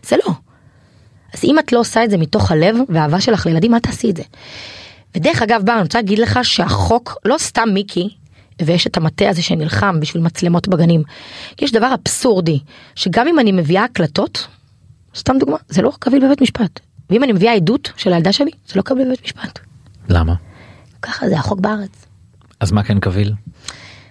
[0.04, 0.34] זה לא.
[1.34, 4.18] אז אם את לא עושה את זה מתוך הלב והאהבה שלך לילדים, אל תעשי את
[4.18, 4.24] זה.
[5.16, 8.10] ודרך אגב, בר, אני רוצה להגיד לך שהחוק, לא סתם מיקי,
[8.62, 11.04] ויש את המטה הזה שנלחם בשביל מצלמות בגנים.
[11.62, 12.60] יש דבר אבסורדי,
[12.96, 14.48] שגם אם אני מביאה הקלטות,
[15.16, 16.80] סתם דוגמה, זה לא קביל בבית משפט.
[17.10, 19.60] ואם אני מביאה עדות של הילדה שלי, זה לא קביל בבית משפט.
[20.10, 20.34] למה?
[21.02, 22.06] ככה זה החוק בארץ.
[22.60, 23.34] אז מה כן קביל?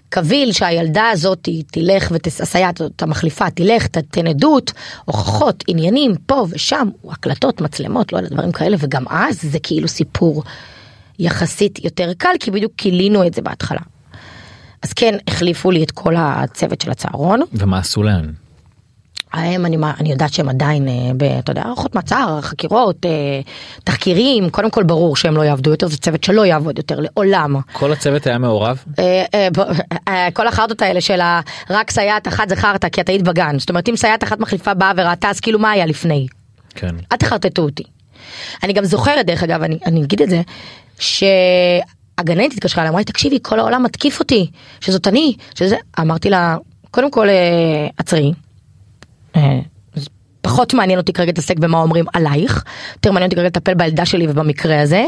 [0.09, 4.73] קביל שהילדה הזאת תלך והסייעת הזאת המחליפה תלך תתן עדות
[5.05, 10.43] הוכחות עניינים פה ושם הקלטות מצלמות לא יודע דברים כאלה וגם אז זה כאילו סיפור
[11.19, 13.81] יחסית יותר קל כי בדיוק גילינו את זה בהתחלה.
[14.87, 18.32] אז כן החליפו לי את כל הצוות של הצהרון ומה עשו להם?
[19.32, 23.11] הם אני, אני יודעת שהם עדיין, אה, ב- אתה יודע, הערכות מעצר, חקירות, אה,
[23.84, 27.57] תחקירים, קודם כל ברור שהם לא יעבדו יותר, זה צוות שלא יעבוד יותר לעולם.
[27.72, 28.84] כל הצוות היה מעורב?
[30.09, 31.20] אה, כל החרטות האלה של
[31.70, 34.74] רק סייעת אחת זה חרטא כי את היית בגן, זאת אומרת אם סייעת אחת מחליפה
[34.74, 36.26] באה וראתה אז כאילו מה היה לפני?
[36.74, 36.95] כן.
[37.12, 37.84] אל תחרטטו אותי.
[38.62, 40.41] אני גם זוכרת דרך אגב אני, אני אגיד את זה
[42.21, 44.51] שהגננת התקשרה אליי אמרה לי תקשיבי כל העולם מתקיף אותי
[44.81, 46.57] שזאת אני שזה אמרתי לה
[46.91, 48.33] קודם כל אה, עצרי.
[49.37, 49.61] אה,
[50.41, 52.64] פחות מעניין אותי כרגע להתעסק במה אומרים עלייך
[52.95, 55.05] יותר מעניין אותי כרגע לטפל בילדה שלי ובמקרה הזה.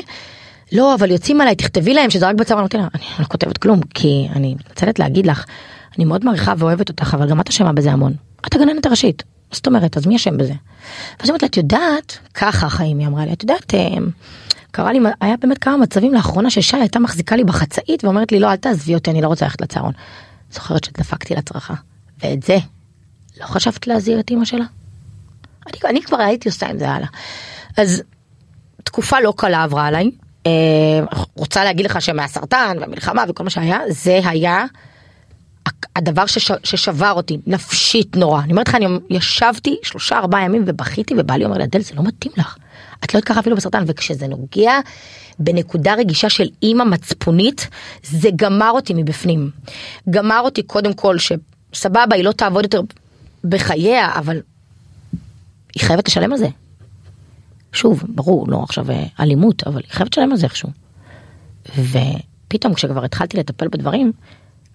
[0.73, 3.81] לא אבל יוצאים עליי תכתבי להם שזה רק בצבא אמרתי לה אני לא כותבת כלום
[3.95, 5.45] כי אני מתנצלת להגיד לך
[5.97, 8.13] אני מאוד מעריכה ואוהבת אותך אבל גם את אשמה בזה המון
[8.47, 10.55] את הגננת הראשית זאת אומרת אז מי אשם בזה.
[11.21, 13.81] ואז אמרתי לה את יודעת ככה חיים היא אמרה לי את יודעת אה,
[14.71, 18.51] קרה לי היה באמת כמה מצבים לאחרונה ששי הייתה מחזיקה לי בחצאית ואומרת לי לא
[18.51, 19.93] אל תעזבי אותי אני לא רוצה ללכת לצהרון.
[20.51, 21.75] זוכרת שדפקתי לה צרחה
[22.23, 22.59] ואת זה
[23.41, 24.65] לא חשבת להזהיר את אמא שלה?
[25.67, 27.09] אני, אני כבר הייתי עושה עם זה הלאה.
[27.77, 28.03] אז
[28.85, 30.11] תקופה לא קלה עברה עליי.
[30.47, 30.51] אה,
[31.35, 34.65] רוצה להגיד לך שמהסרטן והמלחמה וכל מה שהיה זה היה
[35.97, 41.15] הדבר שש, ששבר אותי נפשית נורא אני אומרת לך אני ישבתי שלושה ארבעה ימים ובכיתי
[41.19, 42.57] ובעלי אומר לי אדל זה לא מתאים לך
[43.05, 44.81] את לא התקרה אפילו בסרטן וכשזה נוגע
[45.39, 47.69] בנקודה רגישה של אימא מצפונית
[48.03, 49.51] זה גמר אותי מבפנים
[50.11, 52.81] גמר אותי קודם כל שסבבה היא לא תעבוד יותר
[53.45, 54.41] בחייה אבל
[55.75, 56.49] היא חייבת לשלם על זה.
[57.73, 60.69] שוב ברור לא עכשיו אה, אלימות אבל היא חייבת לשלם על זה איכשהו.
[61.69, 64.13] ופתאום כשכבר התחלתי לטפל בדברים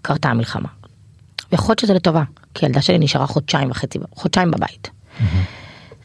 [0.02, 0.70] קרתה המלחמה.
[1.52, 4.90] ויכול להיות שזה לטובה כי הילדה שלי נשארה חודשיים וחצי חודשיים בבית.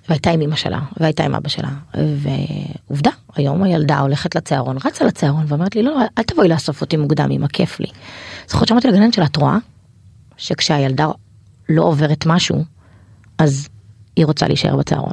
[0.08, 5.44] והייתה עם אמא שלה והייתה עם אבא שלה ועובדה היום הילדה הולכת לצהרון רצה לצהרון
[5.48, 7.86] ואומרת לי לא לא, אל תבואי לאסוף אותי מוקדם אמא כיף לי.
[8.48, 9.56] זוכרת שאמרתי לגננת שלה את רואה
[10.36, 11.06] שכשהילדה
[11.68, 12.64] לא עוברת משהו
[13.38, 13.68] אז
[14.16, 15.12] היא רוצה להישאר בצהרון.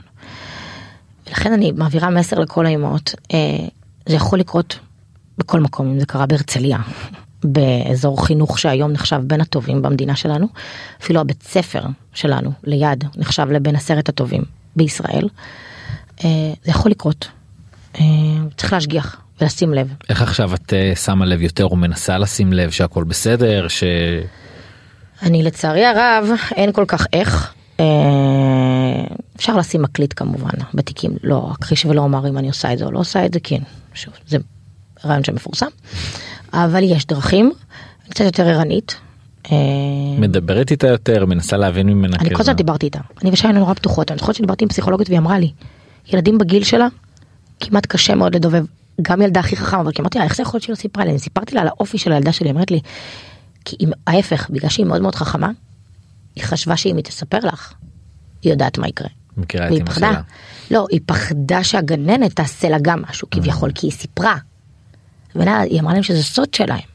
[1.28, 3.38] ולכן אני מעבירה מסר לכל האימהות אה,
[4.06, 4.80] זה יכול לקרות
[5.38, 6.80] בכל מקום אם זה קרה בהרצליה
[7.44, 10.48] באזור חינוך שהיום נחשב בין הטובים במדינה שלנו
[11.02, 11.84] אפילו הבית ספר
[12.14, 14.42] שלנו ליד נחשב לבין עשרת הטובים
[14.76, 15.30] בישראל
[16.24, 17.28] אה, זה יכול לקרות
[18.00, 18.06] אה,
[18.58, 22.72] צריך להשגיח ולשים לב איך עכשיו את אה, שמה לב יותר או מנסה לשים לב
[22.72, 23.84] שהכל בסדר ש...
[25.22, 27.54] אני לצערי הרב אין כל כך איך.
[29.36, 32.92] אפשר לשים מקליט כמובן בתיקים לא אכחיש ולא אומר אם אני עושה את זה או
[32.92, 33.60] לא עושה את זה כן
[33.94, 34.38] שוב זה
[35.06, 35.68] רעיון שמפורסם
[36.54, 37.52] אבל יש דרכים
[38.10, 38.96] קצת יותר ערנית.
[39.52, 39.58] אה,
[40.20, 42.08] מדברת איתה יותר מנסה להבין ממנה.
[42.08, 42.42] אני כל כאילו.
[42.42, 45.40] הזמן דיברתי איתה אני ושי היינו נורא פתוחות אני זוכרת שדיברתי עם פסיכולוגית והיא אמרה
[45.40, 45.52] לי
[46.14, 46.88] ילדים בגיל שלה
[47.60, 48.66] כמעט קשה מאוד לדובב
[49.02, 51.12] גם ילדה הכי חכמה אבל אמרתי לה איך זה יכול להיות שהיא לא סיפרה לי
[51.12, 52.80] אני סיפרתי לה על האופי של הילדה שלי היא אומרת לי
[53.66, 55.52] כי היא, ההפך בגלל שהיא מאוד מאוד חכמה
[56.36, 57.74] היא חשבה שאם היא תספר לך
[58.42, 59.08] היא יודעת מה יקרה.
[59.38, 59.94] מכירה את אמא.
[59.94, 60.22] שלה.
[60.72, 64.38] לא היא פחדה שהגננת תעשה לה גם משהו כביכול כי היא סיפרה.
[65.36, 66.95] היא אמרה להם שזה סוד שלהם.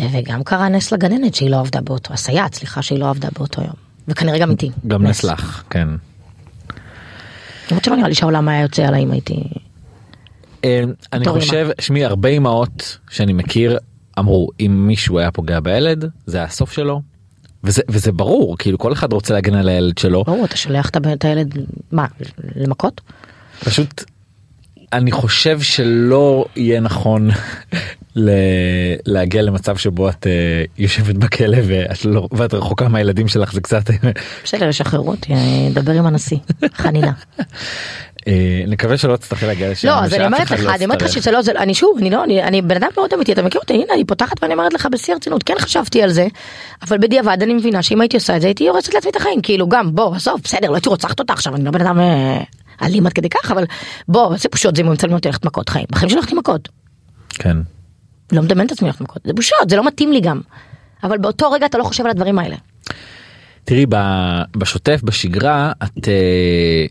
[0.00, 3.74] וגם קרה נס לגננת שהיא לא עבדה באותו הסייעת סליחה שהיא לא עבדה באותו יום
[4.08, 4.70] וכנראה גם איתי.
[4.86, 5.88] גם נס לך כן.
[7.70, 9.42] למרות שלא נראה לי שהעולם היה יוצא עליי אם הייתי
[10.64, 10.82] אה,
[11.12, 13.78] אני חושב שמי הרבה אמהות שאני מכיר
[14.18, 17.02] אמרו אם מישהו היה פוגע בילד זה הסוף שלו.
[17.64, 21.24] וזה וזה ברור כאילו כל אחד רוצה להגן על הילד שלו ברור אתה שולח את
[21.24, 21.58] הילד
[21.92, 22.06] מה
[22.56, 23.00] למכות
[23.64, 24.04] פשוט
[24.94, 27.30] אני חושב שלא יהיה נכון
[28.16, 28.30] ל...
[29.06, 32.28] להגיע למצב שבו את אה, יושבת בכלא ואת, לא...
[32.32, 33.90] ואת רחוקה מהילדים שלך זה קצת
[34.44, 36.38] בסדר, ישחררו אותי, אני אדבר עם הנשיא,
[36.74, 37.12] חנינה.
[38.28, 39.88] אה, נקווה שלא תצטרכי להגיע לשם.
[39.88, 41.08] לא, אז אני אומרת לך, לא אני אומרת לך.
[41.12, 43.94] שזה לא, אני שוב, אני לא, אני- בן אדם מאוד אמיתי, אתה מכיר אותי, הנה
[43.94, 46.26] אני פותחת ואני אומרת לך בשיא הרצינות, כן חשבתי על זה,
[46.88, 49.68] אבל בדיעבד אני מבינה שאם הייתי עושה את זה הייתי הורסת לעצמי את החיים, כאילו
[49.68, 52.40] גם, בוא, עזוב, בסדר, לא הייתי רוצחת אותה עכשיו, אני לא בן אדם אה,
[52.82, 53.64] אלים עד כדי כך, אבל
[54.08, 56.68] בוא, זה בושות, זה אם הם מצלמים אותי ללכת מכות חיים, בחיים שלי הלכתי מכות,
[57.30, 57.56] כן.
[58.32, 60.40] לא מדמיין את עצמי ללכת מכות, זה בושות, זה לא מתאים לי גם,
[61.02, 62.56] אבל באותו רגע אתה לא חושב על הדברים האלה.
[63.64, 63.86] תראי
[64.56, 66.86] בשוטף בשגרה את אה,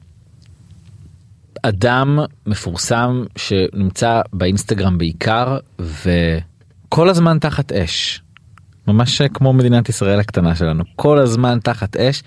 [1.64, 8.22] אדם מפורסם שנמצא באינסטגרם בעיקר וכל הזמן תחת אש.
[8.88, 12.24] ממש כמו מדינת ישראל הקטנה שלנו כל הזמן תחת אש.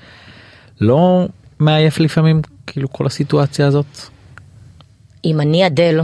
[0.81, 1.29] לא
[1.59, 3.87] מעייף לפעמים כאילו כל הסיטואציה הזאת.
[5.25, 6.01] אם אני אדל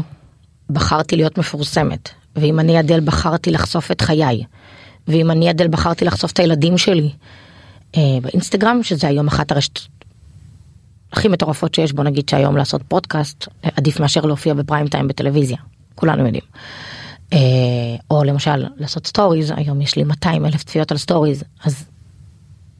[0.70, 4.44] בחרתי להיות מפורסמת, ואם אני אדל בחרתי לחשוף את חיי,
[5.08, 7.10] ואם אני אדל בחרתי לחשוף את הילדים שלי
[7.96, 9.80] אה, באינסטגרם, שזה היום אחת הרשת
[11.12, 15.56] הכי מטורפות שיש, בוא נגיד שהיום לעשות פודקאסט עדיף מאשר להופיע ב prime time בטלוויזיה,
[15.94, 16.44] כולנו יודעים.
[17.32, 17.38] אה,
[18.10, 21.84] או למשל לעשות סטוריז, היום יש לי 200 אלף צפיות על סטוריז, אז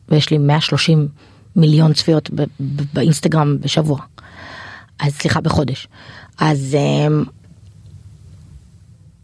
[0.09, 1.09] ויש לי 130
[1.57, 2.31] מיליון צפיות
[2.95, 3.99] באינסטגרם בשבוע.
[5.01, 5.89] אז סליחה בחודש.
[6.39, 7.25] אז אמ,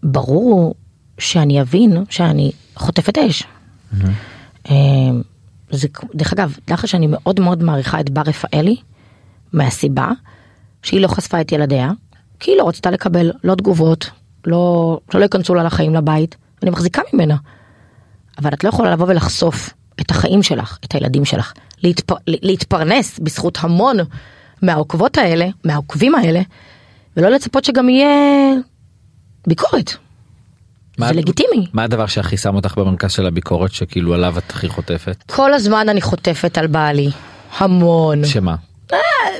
[0.02, 0.74] ברור
[1.18, 3.44] שאני אבין שאני חוטפת אש.
[4.70, 5.22] אמ,
[5.70, 8.76] זה כ- דרך אגב, דרך שאני מאוד מאוד מעריכה את בר רפאלי
[9.52, 10.10] מהסיבה
[10.82, 11.90] שהיא לא חשפה את ילדיה
[12.40, 14.10] כי היא לא רצתה לקבל לא תגובות
[14.46, 17.36] לא שלא ייכנסו לה לחיים לבית אני מחזיקה ממנה.
[18.38, 19.70] אבל את לא יכולה לבוא ולחשוף
[20.00, 21.52] את החיים שלך, את הילדים שלך,
[21.82, 22.10] להתפ...
[22.26, 23.96] להתפרנס בזכות המון
[24.62, 26.40] מהעוקבות האלה, מהעוקבים האלה,
[27.16, 28.08] ולא לצפות שגם יהיה
[29.46, 29.92] ביקורת.
[30.98, 31.66] מה- זה לגיטימי.
[31.72, 35.22] מה הדבר שהכי שם אותך במרכז של הביקורת שכאילו עליו את הכי חוטפת?
[35.26, 37.08] כל הזמן אני חוטפת על בעלי,
[37.58, 38.24] המון.
[38.24, 38.56] שמה?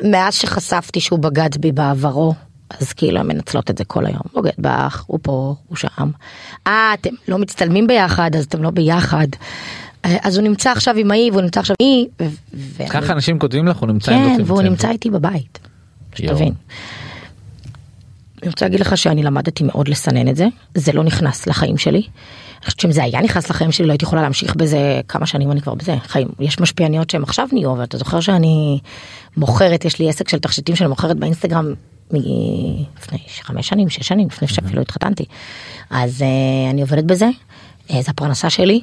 [0.04, 2.34] מאז שחשפתי שהוא בגד בי בעברו,
[2.80, 4.20] אז כאילו הן מנצלות את זה כל היום.
[4.34, 6.10] בוגד בך, הוא פה, הוא שם.
[6.66, 9.26] אה, אתם לא מצטלמים ביחד, אז אתם לא ביחד.
[10.04, 12.06] אה, אז הוא נמצא עכשיו עם ההיא, והוא נמצא עכשיו עם היא.
[12.22, 14.62] ו- ואני- ככה אנשים כותבים לך הוא נמצא עם כן, והוא.
[14.62, 15.58] נמצא איתי בבית.
[16.14, 16.52] שתבין.
[18.42, 21.98] אני רוצה להגיד לך שאני למדתי מאוד לסנן את זה, זה לא נכנס לחיים שלי.
[21.98, 25.52] אני חושבת שאם זה היה נכנס לחיים שלי לא הייתי יכולה להמשיך בזה כמה שנים
[25.52, 28.78] אני כבר בזה חיים יש משפיעניות שהן עכשיו נהיו ואתה זוכר שאני
[29.36, 31.74] מוכרת יש לי עסק של תכשיטים שאני מוכרת באינסטגרם
[32.12, 35.24] מלפני חמש שנים שש שנים לפני שאפילו התחתנתי
[35.90, 36.24] אז uh,
[36.70, 37.28] אני עובדת בזה
[37.88, 38.80] uh, זה הפרנסה שלי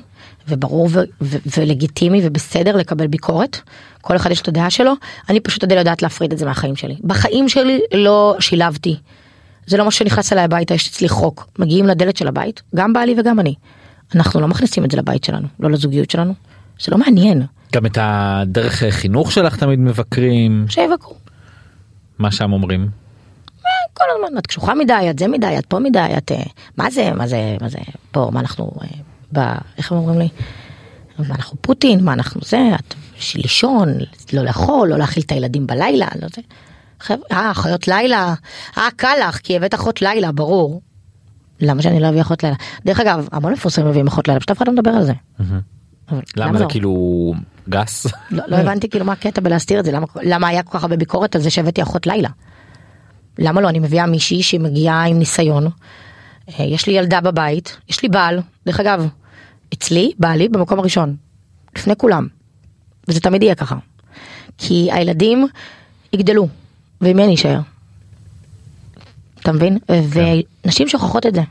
[0.50, 3.58] וברור ו- ו- ולגיטימי ובסדר לקבל ביקורת
[4.02, 4.94] כל אחד יש את הדעה שלו
[5.30, 8.96] אני פשוט יודע לדעת להפריד את זה מהחיים שלי בחיים שלי לא שילבתי
[9.68, 11.48] זה לא מה שנכנס אליי הביתה, יש אצלי חוק.
[11.60, 13.54] מגיעים לדלת של הבית, גם בעלי וגם אני.
[14.16, 16.34] אנחנו לא מכניסים את זה לבית שלנו, לא לזוגיות שלנו.
[16.80, 17.46] זה לא מעניין.
[17.74, 21.16] גם את הדרך חינוך שלך תמיד מבקרים שיבקרו.
[22.20, 22.90] מה שם אומרים.
[23.94, 26.32] כל הזמן, את קשוחה מדי, את זה מדי, את פה מדי, את...
[26.32, 26.44] אה,
[26.78, 27.78] מה זה, מה זה, מה זה,
[28.12, 28.72] פה, מה אנחנו...
[29.34, 29.40] ב...
[29.78, 30.30] איך הם אומרים לי?
[31.20, 32.94] מה אנחנו פוטין, מה אנחנו זה, את...
[33.36, 33.90] לישון,
[34.34, 36.42] לא לאכול, לא להאכיל את הילדים בלילה, לא זה.
[37.32, 38.34] אה, אחות לילה,
[38.78, 40.82] אה, קל לך, כי הבאת אחות לילה, ברור.
[41.60, 42.56] למה שאני לא אביא אחות לילה?
[42.86, 45.14] דרך אגב, המון מפורסמים מביאים אחות לילה, פשוט אף אחד לא מדבר על זה.
[46.38, 46.70] למה זה לא?
[46.70, 47.34] כאילו
[47.70, 48.08] גס?
[48.32, 49.92] לא, לא הבנתי כאילו מה הקטע בלהסתיר את זה,
[50.24, 52.30] למה, היה כל כך הרבה ביקורת על זה שהבאתי אחות לילה.
[53.40, 55.68] למה לא, אני מביאה מישהי שמגיעה עם ניסיון,
[56.60, 59.08] יש לי ילדה בבית, יש לי בעל, דרך אגב,
[59.74, 61.16] אצלי, בעלי במקום הראשון,
[61.78, 62.28] לפני כולם,
[63.08, 63.76] וזה תמיד יהיה ככה.
[64.58, 65.48] כי הילדים
[66.14, 66.48] יגדלו,
[67.02, 67.60] ועם מי אני אשאר?
[69.42, 69.78] אתה מבין?
[69.90, 71.42] ונשים שוכחות את זה.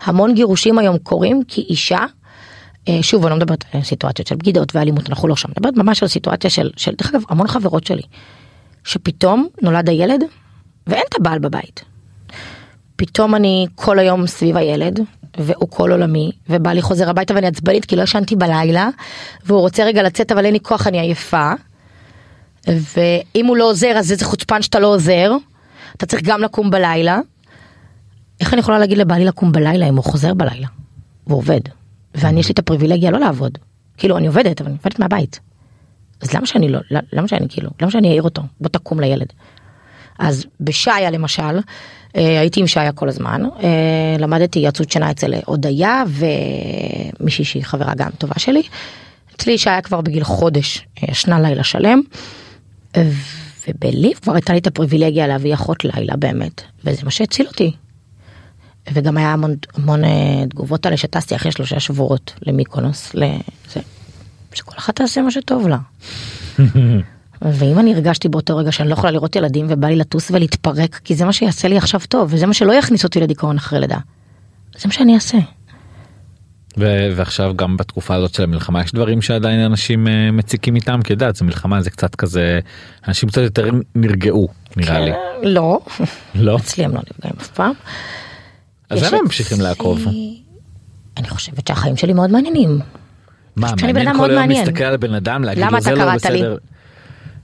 [0.00, 2.06] המון גירושים היום קורים כי אישה
[2.88, 6.02] אה, שוב אני לא מדברת על סיטואציות של בגידות ואלימות אנחנו לא שם מדברת ממש
[6.02, 8.02] על סיטואציה של של דרך אגב המון חברות שלי
[8.84, 10.24] שפתאום נולד הילד
[10.86, 11.84] ואין את הבעל בבית.
[12.96, 15.00] פתאום אני כל היום סביב הילד
[15.38, 18.88] והוא כל עולמי ובעלי חוזר הביתה ואני עצבנית כי לא ישנתי בלילה
[19.44, 21.52] והוא רוצה רגע לצאת אבל אין לי כוח אני עייפה.
[22.66, 25.32] ואם הוא לא עוזר אז איזה חוצפן שאתה לא עוזר
[25.96, 27.20] אתה צריך גם לקום בלילה.
[28.40, 30.66] איך אני יכולה להגיד לבעלי לקום בלילה אם הוא חוזר בלילה?
[31.26, 31.60] והוא עובד.
[32.14, 33.58] ואני יש לי את הפריבילגיה לא לעבוד.
[33.96, 35.40] כאילו אני עובדת אבל אני עובדת מהבית.
[36.20, 36.78] אז למה שאני לא,
[37.12, 38.42] למה שאני כאילו, למה שאני אעיר אותו?
[38.60, 39.32] בוא תקום לילד.
[40.18, 41.60] אז בשעיה למשל,
[42.20, 46.04] הייתי עם שעיה כל הזמן, אה, למדתי יעצות שינה אצל הודיה
[47.20, 48.62] ומישהי שהיא חברה גם טובה שלי.
[49.36, 52.00] אצלי שעיה כבר בגיל חודש אה, ישנה לילה שלם.
[53.68, 57.72] ובליב כבר הייתה לי את הפריבילגיה להביא אחות לילה באמת, וזה מה שהציל אותי.
[58.92, 60.10] וגם היה המון, המון אה,
[60.50, 63.80] תגובות עלי שטסתי אחרי שלושה שבועות למיקונוס, לזה,
[64.54, 65.78] שכל אחת תעשה מה שטוב לה.
[67.42, 71.14] ואם אני הרגשתי באותו רגע שאני לא יכולה לראות ילדים ובא לי לטוס ולהתפרק, כי
[71.14, 73.98] זה מה שיעשה לי עכשיו טוב, וזה מה שלא יכניס אותי לדיכאון אחרי לידה.
[74.78, 75.38] זה מה שאני אעשה.
[76.78, 81.12] ו- ועכשיו גם בתקופה הזאת של המלחמה יש דברים שעדיין אנשים אה, מציקים איתם כי
[81.12, 82.60] יודעת זה מלחמה זה קצת כזה
[83.08, 85.12] אנשים קצת יותר נרגעו נראה לי.
[85.12, 85.80] כן, לא,
[86.34, 86.56] לא?
[86.56, 87.72] אצלי הם לא נפגעים אף פעם.
[88.90, 90.04] אז למה הם אצלי- ממשיכים לעקוב?
[91.16, 92.78] אני חושבת שהחיים שלי מאוד מעניינים.
[93.56, 94.50] מה מעניין כל היום.
[94.50, 96.56] להסתכל על בן אדם להגיד למה לו אתה זה לא קראת לי?" בסדר.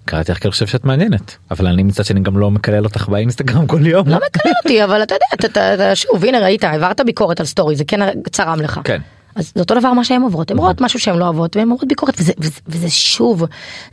[0.05, 3.09] קראתי לך כי אני חושב שאת מעניינת אבל אני מצד שני גם לא מקלל אותך
[3.09, 4.09] באינסטגרם כל יום.
[4.09, 5.27] לא מקלל אותי, אבל אתה יודע,
[5.75, 8.01] אתה- שוב, הנה ראית, העברת ביקורת על סטורי, זה כן
[8.31, 8.81] צרם לך.
[8.85, 9.01] כן.
[9.35, 11.85] אז זה אותו דבר מה שהן עוברות, הן רואות משהו שהן לא אוהבות והן אומרות
[11.89, 13.45] ביקורת וזה, וזה, וזה שוב,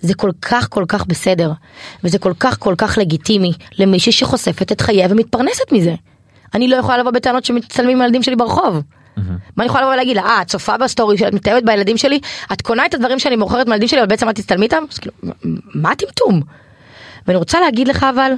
[0.01, 1.51] זה כל כך כל כך בסדר
[2.03, 5.95] וזה כל כך כל כך לגיטימי למישהי שחושפת את חייה ומתפרנסת מזה.
[6.55, 8.81] אני לא יכולה לבוא בטענות שמצטלמים עם הילדים שלי ברחוב.
[9.57, 12.19] מה אני יכולה לבוא ולהגיד לה, אה, את צופה בסטורי שאת מתאהבת בילדים שלי,
[12.53, 14.83] את קונה את הדברים שאני מוכרת מהילדים שלי, אבל בעצם את תצטלמי איתם?
[14.91, 15.15] אז כאילו,
[15.75, 16.41] מה הטמטום?
[17.27, 18.31] ואני רוצה להגיד לך אבל,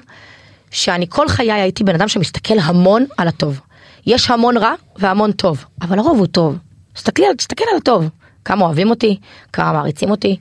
[0.71, 3.59] שאני כל חיי הייתי בן אדם שמסתכל המון על הטוב.
[4.05, 6.57] יש המון רע והמון טוב, אבל הרוב הוא טוב.
[6.93, 8.09] תסתכלי על, תסתכל על הטוב.
[8.45, 9.19] כמה אוהבים אותי,
[9.53, 10.37] כמה מעריצים אותי.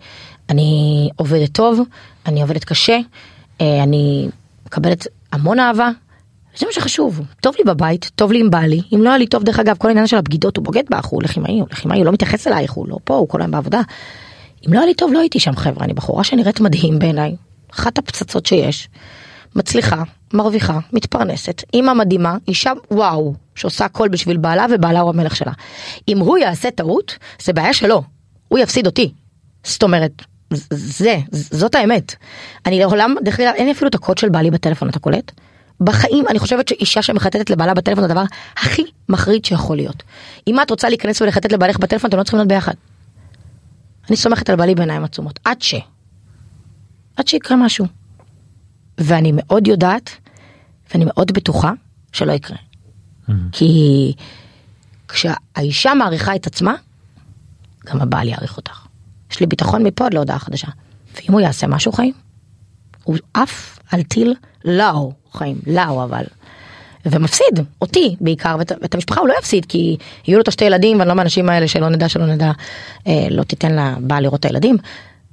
[0.49, 1.80] אני עובדת טוב,
[2.26, 2.99] אני עובדת קשה,
[3.61, 4.28] אה, אני
[4.66, 5.91] מקבלת המון אהבה.
[6.57, 9.42] זה מה שחשוב, טוב לי בבית, טוב לי עם בעלי, אם לא היה לי טוב
[9.42, 12.12] דרך אגב כל העניין של הבגידות הוא בוגד בך, הוא לחימאי, הוא לחימאי, הוא לא
[12.12, 13.80] מתייחס אלייך, הוא לא פה, הוא כל היום בעבודה.
[14.68, 17.36] אם לא היה לי טוב לא הייתי שם חבר'ה, אני בחורה שנראית מדהים בעיניי,
[17.74, 18.88] אחת הפצצות שיש,
[19.57, 25.53] מצליחה, מרוויחה, מתפרנסת, אימא מדהימה, אישה וואו, שעושה הכל בשביל בעלה ובעלה הוא המלך שלה.
[26.09, 28.03] אם הוא יעשה טעות, זה בעיה שלו,
[28.48, 29.12] הוא יפסיד אותי.
[29.64, 30.22] זאת אומרת,
[30.70, 32.14] זה, זאת האמת.
[32.66, 35.32] אני לעולם, דרך אגב, אין לי אפילו את הקוד של בעלי בטלפון, אתה קולט?
[35.81, 38.24] בחיים אני חושבת שאישה שמחטטת לבעלה בטלפון זה הדבר
[38.57, 40.03] הכי מחריד שיכול להיות.
[40.47, 42.74] אם את רוצה להיכנס ולחטט לבעלך בטלפון אתם לא צריכים להיות ביחד.
[44.09, 45.74] אני סומכת על בעלי בעיניים עצומות עד ש...
[47.16, 47.87] עד שיקרה משהו.
[48.99, 50.11] ואני מאוד יודעת
[50.93, 51.72] ואני מאוד בטוחה
[52.12, 52.57] שלא יקרה.
[53.53, 54.12] כי
[55.09, 56.74] כשהאישה מעריכה את עצמה
[57.87, 58.87] גם הבעל יעריך אותך.
[59.31, 60.68] יש לי ביטחון מפה עד להודעה חדשה.
[61.14, 62.12] ואם הוא יעשה משהו חיים
[63.05, 66.24] הוא עף על טיל לאו חיים לאו אבל.
[67.07, 70.99] ומפסיד אותי בעיקר ואת, ואת המשפחה הוא לא יפסיד כי יהיו לו את השתי ילדים
[70.99, 72.51] ואני לא מהאנשים האלה שלא נדע שלא נדע
[73.07, 74.76] אה, לא תיתן לבעל לראות את הילדים.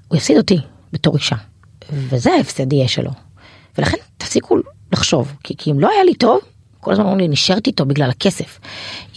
[0.07, 0.59] הוא יפסיד אותי
[0.93, 1.35] בתור אישה.
[1.91, 3.11] וזה ההפסד יהיה שלו.
[3.77, 4.57] ולכן תפסיקו
[4.93, 6.39] לחשוב כי, כי אם לא היה לי טוב
[6.87, 8.59] כל הזמן אומרים לי נשארת איתו בגלל הכסף.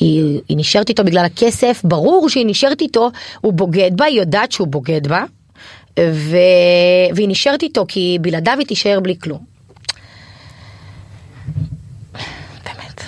[0.00, 3.10] היא, היא נשארת איתו בגלל הכסף ברור שהיא נשארת איתו
[3.40, 5.24] הוא בוגד בה היא יודעת שהוא בוגד בה.
[5.98, 6.36] ו...
[7.14, 9.44] והיא נשארת איתו כי בלעדיו היא תישאר בלי כלום.
[12.64, 13.02] באמת,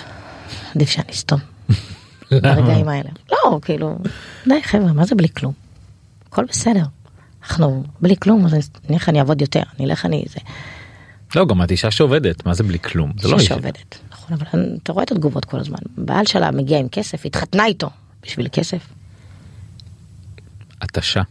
[0.75, 1.39] עדיף שאני אסתום.
[2.31, 3.09] ברגעים האלה.
[3.31, 3.97] לא, כאילו,
[4.47, 5.53] די חבר'ה, מה זה בלי כלום?
[6.27, 6.83] הכל בסדר.
[7.43, 10.39] אנחנו בלי כלום, אז אני נניח אני אעבוד יותר, אני אלך אני זה.
[11.35, 13.47] לא גם את אישה שעובדת מה זה בלי כלום זה לא אישה.
[13.47, 13.99] שעובדת.
[14.11, 15.77] נכון, אבל אתה רואה את התגובות כל הזמן.
[15.97, 17.89] בעל שלה מגיע עם כסף, התחתנה איתו
[18.23, 18.87] בשביל כסף.
[20.81, 21.21] התשה.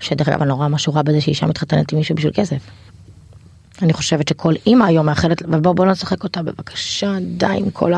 [0.00, 2.62] שדרך אגב אני לא רואה משהו רע בזה שאישה מתחתנת עם מישהו בשביל כסף.
[3.82, 7.92] אני חושבת שכל אימא היום מאחלת, ובוא בוא לא נשחק אותה בבקשה, די עם כל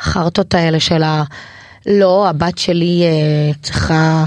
[0.00, 1.24] החרטות האלה של ה...
[1.86, 4.24] לא, הבת שלי אה, צריכה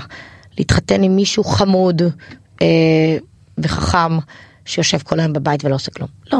[0.57, 2.01] להתחתן עם מישהו חמוד
[2.61, 3.17] אה,
[3.57, 4.17] וחכם
[4.65, 6.09] שיושב כל היום בבית ולא עושה כלום.
[6.33, 6.39] לא,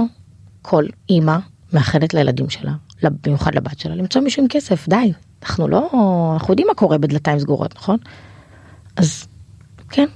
[0.61, 1.37] כל אימא
[1.73, 2.71] מאחלת לילדים שלה,
[3.03, 5.13] במיוחד לבת שלה, למצוא מישהו עם כסף, די.
[5.43, 5.89] אנחנו לא,
[6.33, 7.97] אנחנו יודעים מה קורה בדלתיים סגורות, נכון?
[8.95, 9.27] אז
[9.89, 10.07] כן,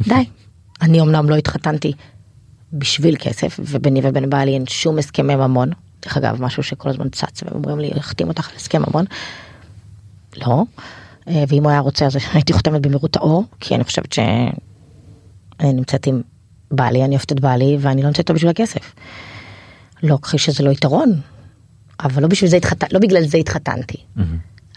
[0.00, 0.24] די.
[0.82, 1.92] אני אמנם לא התחתנתי
[2.78, 5.70] בשביל כסף, וביני ובין בעלי אין שום הסכמי ממון.
[6.02, 9.04] דרך אגב, משהו שכל הזמן צץ, והם אומרים לי, החתים אותך על הסכם ממון.
[10.36, 10.62] לא.
[11.28, 14.52] אה, ואם הוא היה רוצה, אז הייתי חותמת במהירות האור, כי אני חושבת שאני
[15.62, 16.22] נמצאת עם
[16.70, 18.94] בעלי, אני אוהבת את בעלי, ואני לא נמצאת איתו בשביל הכסף.
[20.02, 21.20] לא, כחי שזה לא יתרון,
[22.00, 23.96] אבל לא בשביל זה התחתנתי, לא בגלל זה התחתנתי.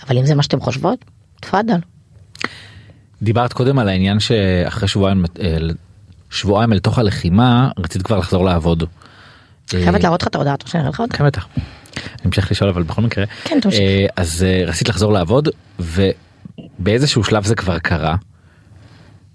[0.08, 1.06] אבל אם זה מה שאתם חושבות,
[1.40, 1.80] תפאדל.
[3.22, 5.58] דיברת קודם על העניין שאחרי שבועיים אה,
[6.30, 8.84] שבועיים אל תוך הלחימה רצית כבר לחזור לעבוד.
[9.70, 11.18] חייבת להראות לך את ההודעה, אתה רוצה שאני אראה לך אותה?
[11.18, 11.48] כן בטח.
[11.98, 13.26] אני אמשיך לשאול אבל בכל מקרה.
[13.44, 13.80] כן, תמשיך.
[13.80, 15.50] אה, אז אה, רצית לחזור לעבוד
[15.80, 18.16] ובאיזשהו שלב זה כבר קרה.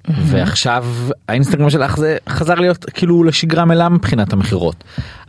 [0.09, 0.87] ועכשיו
[1.29, 4.85] האינסטגרם שלך זה חזר להיות כאילו לשגרה מלאה מבחינת המכירות.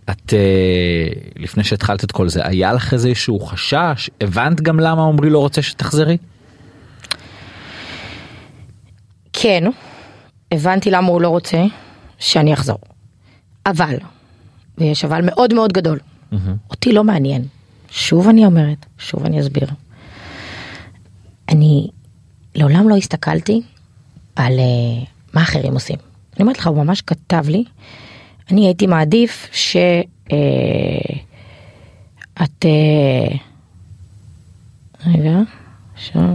[0.10, 5.30] את אה, לפני שהתחלת את כל זה היה לך איזשהו חשש הבנת גם למה עמרי
[5.30, 6.18] לא רוצה שתחזרי?
[9.34, 9.64] כן,
[10.52, 11.64] הבנתי למה הוא לא רוצה
[12.20, 12.78] שאני אחזור.
[13.66, 13.96] אבל,
[14.78, 16.00] ויש אבל מאוד מאוד גדול,
[16.70, 17.48] אותי לא מעניין
[17.96, 19.68] שוב אני אומרת, שוב אני אסביר.
[21.50, 21.88] אני
[22.56, 23.62] לעולם לא הסתכלתי
[24.36, 25.96] על uh, מה אחרים עושים.
[26.36, 27.64] אני אומרת לך, הוא ממש כתב לי,
[28.52, 29.78] אני הייתי מעדיף ש...
[30.28, 30.32] Uh,
[32.44, 32.66] את...
[32.66, 33.38] Uh,
[35.08, 35.40] רגע,
[35.94, 36.30] עכשיו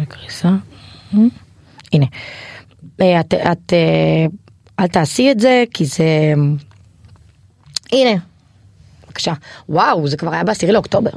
[0.00, 0.50] בקריסה.
[1.92, 2.06] הנה.
[2.96, 3.72] את, את
[4.80, 6.04] אל תעשי את זה כי זה...
[7.92, 8.20] הנה.
[9.06, 9.32] בבקשה.
[9.68, 11.10] וואו, זה כבר היה ב-10 לאוקטובר.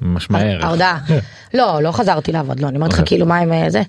[0.00, 0.66] ממש מהר.
[0.66, 0.98] ההודעה.
[1.54, 3.08] לא, לא חזרתי לעבוד, לא, אני אומרת לך אוקיי.
[3.08, 3.82] כאילו מה עם אה, זה.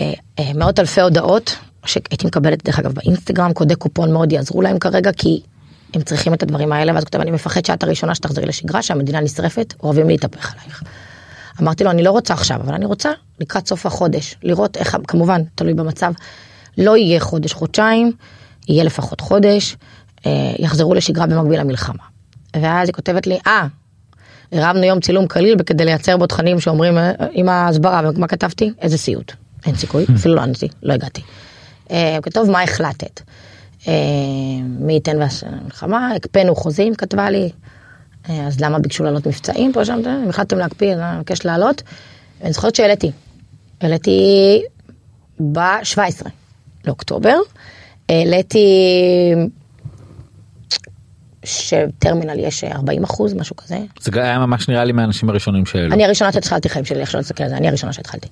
[0.00, 1.56] אה, אה, מאות אלפי הודעות
[1.86, 5.42] שהייתי מקבלת דרך אגב באינסטגרם, קודי קופון מאוד יעזרו להם כרגע כי
[5.94, 9.74] הם צריכים את הדברים האלה ואז כותב אני מפחד שאת הראשונה שתחזרי לשגרה שהמדינה נשרפת
[9.82, 10.82] אוהבים להתהפך עלייך.
[11.60, 15.42] אמרתי לו אני לא רוצה עכשיו אבל אני רוצה לקראת סוף החודש לראות איך כמובן
[15.54, 16.12] תלוי במצב
[16.78, 18.12] לא יהיה חודש חודשיים
[18.68, 19.76] יהיה לפחות חודש
[20.26, 22.02] אה, יחזרו לשגרה במקביל למלחמה.
[22.56, 23.66] ואז היא כותבת לי אה
[24.52, 28.98] הרמנו יום צילום קליל כדי לייצר בו תכנים שאומרים אה, עם ההסברה ומה כתבתי איזה
[28.98, 29.32] סיוט
[29.66, 31.22] אין סיכוי אפילו לא עניתי לא הגעתי.
[31.90, 33.20] אה, כתוב מה החלטת.
[33.88, 33.92] אה,
[34.62, 37.50] מי ייתן והמלחמה הקפאנו חוזים כתבה לי
[38.28, 41.82] אז למה ביקשו לעלות מבצעים פה שם אם החלטתם להקפיא אני מבקש לעלות.
[42.42, 43.10] אני זוכרת שהעליתי
[43.80, 44.62] העליתי
[45.52, 46.28] ב-17
[46.84, 47.36] לאוקטובר
[48.08, 48.66] העליתי
[51.44, 55.94] שטרמינל יש 40 אחוז משהו כזה זה היה ממש נראה לי מהאנשים הראשונים שהעלו.
[55.94, 58.28] אני הראשונה שהתחלתי חיים שלי איך שלא תסתכל על זה אני הראשונה שהתחלתי.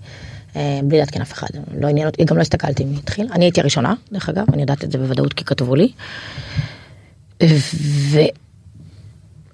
[0.56, 1.48] אה, בלי לעדכן אף אחד
[1.80, 4.84] לא עניין אותי גם לא הסתכלתי מי התחיל אני הייתי הראשונה דרך אגב אני יודעת
[4.84, 5.92] את זה בוודאות כי כתבו לי.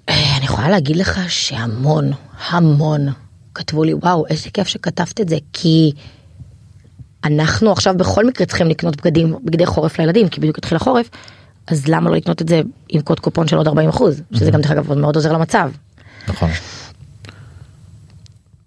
[0.09, 2.11] ואני יכולה להגיד לך שהמון
[2.47, 3.07] המון
[3.55, 5.91] כתבו לי וואו איזה כיף שכתבת את זה כי
[7.23, 11.09] אנחנו עכשיו בכל מקרה צריכים לקנות בגדים בגדי חורף לילדים כי בדיוק התחיל החורף
[11.67, 14.61] אז למה לא לקנות את זה עם קוד קופון של עוד 40 אחוז שזה גם
[14.61, 15.69] דרך אגב מאוד עוזר למצב.
[16.27, 16.49] נכון.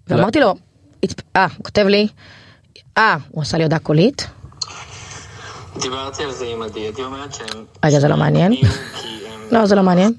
[0.07, 0.55] ואמרתי לו,
[1.03, 2.07] "הת- אה, הוא כותב לי,
[2.97, 4.27] אה, הוא עשה לי הודעה קולית,
[5.81, 7.47] דיברתי על זה עם עדי, עדי אומרת שהם...
[7.85, 8.53] רגע, זה לא מעניין.
[9.51, 10.13] לא, זה לא מעניין.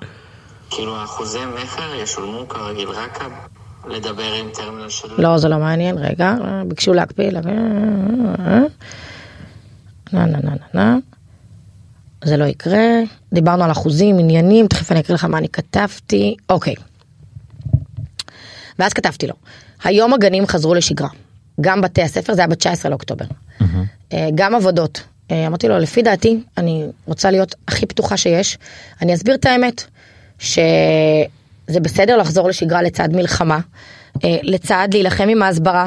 [0.71, 3.19] כאילו האחוזי מכר ישולמו כרגיל, רק
[3.89, 5.09] לדבר עם טרמינל של...
[5.19, 8.59] לא, זה לא מעניין, רגע, אה, ביקשו להקפיא, לה- אה,
[10.13, 10.97] נה נה נה נה נה,
[12.25, 12.81] זה לא יקרה,
[13.33, 16.75] דיברנו על אחוזים, עניינים, תכף אני אקריא לך מה אני כתבתי, אוקיי.
[18.79, 19.35] ואז כתבתי לו,
[19.85, 21.09] היום הגנים חזרו לשגרה,
[21.61, 23.25] גם בתי הספר, זה היה ב-19 לאוקטובר,
[24.13, 25.03] אה, גם עבודות.
[25.31, 28.59] אה, אמרתי לו, לפי דעתי, אני רוצה להיות הכי פתוחה שיש,
[29.03, 29.85] אני אסביר את האמת,
[30.41, 33.59] שזה בסדר לחזור לשגרה לצד מלחמה,
[34.25, 35.87] אה, לצד להילחם עם ההסברה.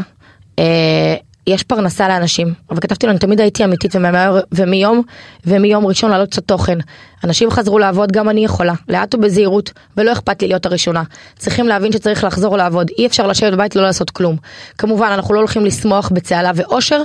[1.48, 5.02] יש פרנסה לאנשים, אבל כתבתי לו, אני תמיד הייתי אמיתית ומהר- ומיום,
[5.46, 6.78] ומיום ראשון לעלות קצת תוכן.
[7.24, 11.04] אנשים חזרו לעבוד, גם אני יכולה, לאט ובזהירות, ולא אכפת לי להיות הראשונה.
[11.38, 14.36] צריכים להבין שצריך לחזור לעבוד, אי אפשר לשבת בבית לא לעשות כלום.
[14.78, 17.02] כמובן, אנחנו לא הולכים לשמוח בצהלה ואושר,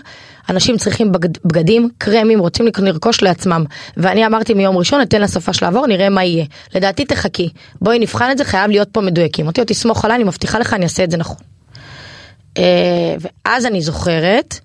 [0.49, 3.65] אנשים צריכים בגד, בגדים, קרמים, רוצים לרכוש לעצמם.
[3.97, 6.45] ואני אמרתי מיום ראשון, ניתן לסופה לעבור, נראה מה יהיה.
[6.75, 7.49] לדעתי תחכי,
[7.83, 9.47] בואי נבחן את זה, חייב להיות פה מדויקים.
[9.47, 11.58] לו, תסמוך עליי, אני מבטיחה לך, אני אעשה את זה נכון.
[12.57, 14.59] אה, ואז אני זוכרת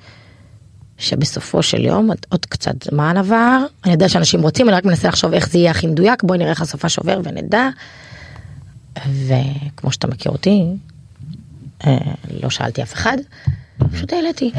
[0.98, 5.34] שבסופו של יום עוד, קצת זמן עבר אני יודע שאנשים רוצים אני רק מנסה לחשוב
[5.34, 7.70] איך זה יהיה הכי מדויק בואי נראה איך הסופה שובר ונדע.
[9.06, 10.64] וכמו שאתה מכיר אותי
[11.86, 11.98] אה,
[12.44, 13.18] לא שאלתי אף אחד
[13.92, 14.52] פשוט העליתי.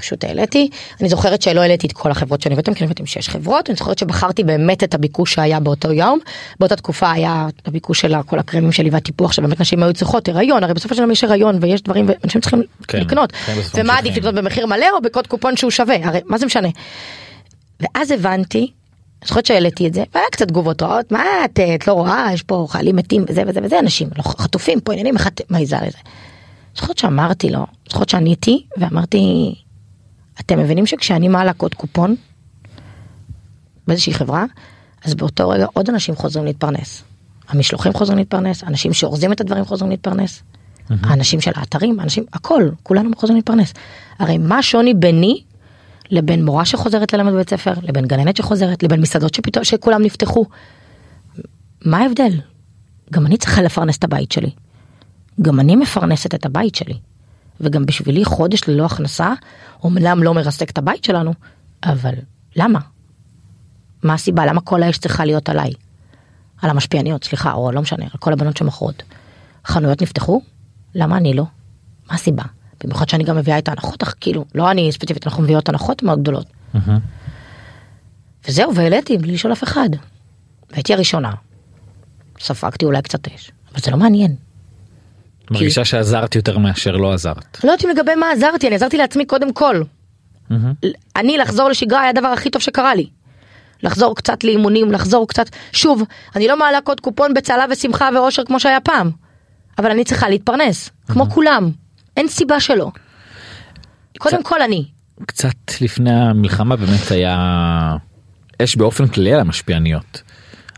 [0.00, 0.68] פשוט העליתי
[1.00, 3.76] אני זוכרת שלא העליתי את כל החברות שאני הבאתי כי אני הבאתי שש חברות אני
[3.76, 6.18] זוכרת שבחרתי באמת את הביקוש שהיה באותו יום
[6.60, 10.74] באותה תקופה היה הביקוש של כל הקרמים שלי והטיפוח שבאמת נשים היו צריכות הריון הרי
[10.74, 14.16] בסופו של דבר יש הריון ויש דברים ואנשים צריכים כן, לקנות כן, ומה עדיף.
[14.16, 16.68] לקנות במחיר מלא או בקוד קופון שהוא שווה הרי מה זה משנה.
[17.80, 18.58] ואז הבנתי.
[18.58, 22.42] אני זוכרת שהעליתי את זה והיה קצת תגובות רעות מה את, את לא רואה יש
[22.42, 25.98] פה חיילים מתים וזה וזה וזה אנשים לא חטופים פה עניינים איך את מעיזה לזה.
[26.76, 29.54] זוכרת שאמרתי לו זוכרת שעניתי ואמרתי
[30.40, 32.16] אתם מבינים שכשאני מעלה קוד קופון
[33.86, 34.44] באיזושהי חברה
[35.04, 37.02] אז באותו רגע עוד אנשים חוזרים להתפרנס.
[37.48, 40.42] המשלוחים חוזרים להתפרנס אנשים שאורזים את הדברים חוזרים להתפרנס.
[41.02, 43.72] האנשים של האתרים אנשים הכל כולנו חוזרים להתפרנס.
[44.18, 45.42] הרי מה השוני ביני
[46.10, 50.44] לבין מורה שחוזרת ללמד בבית ספר לבין גננת שחוזרת לבין מסעדות שפתאום שכולם נפתחו.
[51.84, 52.40] מה ההבדל?
[53.12, 54.50] גם אני צריכה לפרנס את הבית שלי.
[55.42, 56.94] גם אני מפרנסת את הבית שלי.
[57.60, 59.32] וגם בשבילי חודש ללא הכנסה,
[59.82, 61.34] אומנם לא מרסק את הבית שלנו,
[61.84, 62.14] אבל
[62.56, 62.80] למה?
[64.02, 64.46] מה הסיבה?
[64.46, 65.72] למה כל האש צריכה להיות עליי?
[66.62, 69.02] על המשפיעניות, סליחה, או לא משנה, על כל הבנות שמוכרות.
[69.66, 70.40] חנויות נפתחו?
[70.94, 71.44] למה אני לא?
[72.08, 72.42] מה הסיבה?
[72.84, 76.20] במיוחד שאני גם מביאה את ההנחות, אך כאילו, לא אני ספציפית, אנחנו מביאות הנחות מאוד
[76.20, 76.46] גדולות.
[78.48, 79.88] וזהו, והעליתי בלי לשאול אף אחד.
[80.70, 81.32] והייתי הראשונה.
[82.40, 84.36] ספגתי אולי קצת אש, אבל זה לא מעניין.
[85.50, 87.58] מרגישה שעזרת יותר מאשר לא עזרת.
[87.64, 89.82] לא יודעת לגבי מה עזרתי, אני עזרתי לעצמי קודם כל.
[91.16, 93.06] אני לחזור לשגרה היה הדבר הכי טוב שקרה לי.
[93.82, 96.02] לחזור קצת לאימונים, לחזור קצת, שוב,
[96.36, 99.10] אני לא מעלה קוד קופון בצהלה ושמחה ואושר כמו שהיה פעם,
[99.78, 101.70] אבל אני צריכה להתפרנס, כמו כולם,
[102.16, 102.90] אין סיבה שלא.
[104.18, 104.84] קודם כל אני.
[105.26, 107.96] קצת לפני המלחמה באמת היה
[108.62, 110.22] אש באופן כללי על המשפיעניות.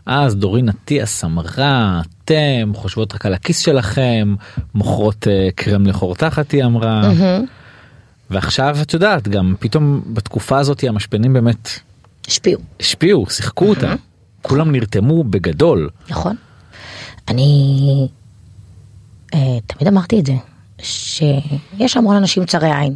[0.05, 4.35] אז דורין אטיאס אמרה אתם חושבות רק על הכיס שלכם
[4.75, 7.11] מוכרות אה, קרם לחור תחת היא אמרה
[8.29, 11.69] ועכשיו את יודעת גם פתאום בתקופה הזאת המשפיענים באמת
[12.27, 12.61] השפיעו.
[12.79, 13.95] השפיעו שיחקו אותה
[14.41, 16.35] כולם נרתמו בגדול נכון.
[17.27, 18.07] אני
[19.33, 20.33] אה, תמיד אמרתי את זה,
[20.81, 22.95] שיש המון אנשים צרי עין.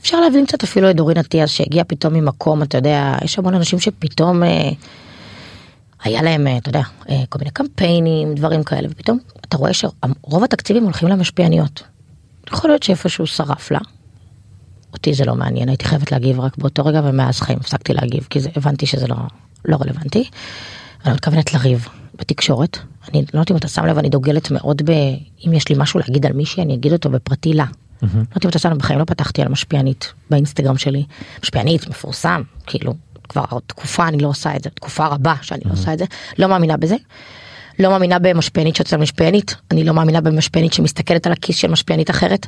[0.00, 3.80] אפשר להבין קצת אפילו את דורין אטיאס שהגיע פתאום ממקום, אתה יודע, יש המון אנשים
[3.80, 4.70] שפתאום אה,
[6.06, 10.44] היה להם, אה, אתה יודע, אה, כל מיני קמפיינים, דברים כאלה, ופתאום אתה רואה שרוב
[10.44, 11.82] התקציבים הולכים למשפיעניות.
[12.52, 13.78] יכול להיות שאיפשהו שרף לה.
[14.92, 18.40] אותי זה לא מעניין, הייתי חייבת להגיב רק באותו רגע ומאז חיים הפסקתי להגיב כי
[18.40, 19.16] זה, הבנתי שזה לא,
[19.64, 20.30] לא רלוונטי.
[21.04, 22.78] אני מתכוונת לריב בתקשורת.
[23.08, 24.90] אני לא יודעת אם אתה שם לב, אני דוגלת מאוד ב...
[25.46, 27.64] אם יש לי משהו להגיד על מישהי, אני אגיד אותו בפרטי לה.
[28.02, 31.04] לא יודעת אם אתה שם לב, בחיים לא פתחתי על משפיענית באינסטגרם שלי.
[31.42, 32.94] משפיענית, מפורסם, כאילו,
[33.28, 36.04] כבר תקופה אני לא עושה את זה, תקופה רבה שאני לא עושה את זה.
[36.38, 36.96] לא מאמינה בזה.
[37.78, 42.46] לא מאמינה במשפיענית שיוצאת משפיענית, אני לא מאמינה במשפיענית שמסתכלת על הכיס של משפיענית אחרת,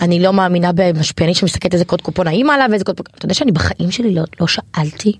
[0.00, 3.34] אני לא מאמינה במשפיענית שמסתכלת איזה קוד קופון האימא עליו ואיזה קוד קופון, אתה יודע
[3.34, 5.12] שאני בחיים שלי לא, לא שאלתי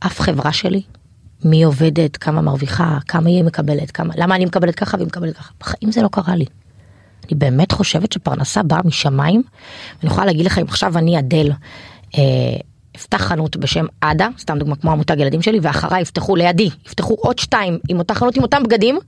[0.00, 0.82] אף חברה שלי
[1.44, 5.52] מי עובדת, כמה מרוויחה, כמה היא מקבלת, כמה, למה אני מקבלת ככה והיא מקבלת ככה,
[5.60, 6.44] בחיים זה לא קרה לי.
[7.28, 9.42] אני באמת חושבת שפרנסה באה משמיים,
[9.98, 11.50] ואני יכולה להגיד לך אם עכשיו אני אדל,
[12.18, 12.22] אה,
[12.98, 17.38] אפתח חנות בשם עדה, סתם דוגמא כמו המותג ילדים שלי, ואחריי יפתחו לידי, יפתחו עוד
[17.38, 18.98] שתיים עם אותה חנות עם אותם בגדים,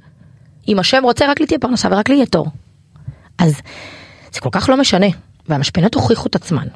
[0.68, 2.46] אם השם רוצה רק לי תהיה פרנסה ורק לי יהיה תור.
[3.38, 3.54] אז
[4.32, 5.06] זה כל כך לא משנה,
[5.48, 6.66] והמשפיענות הוכיחו את עצמן.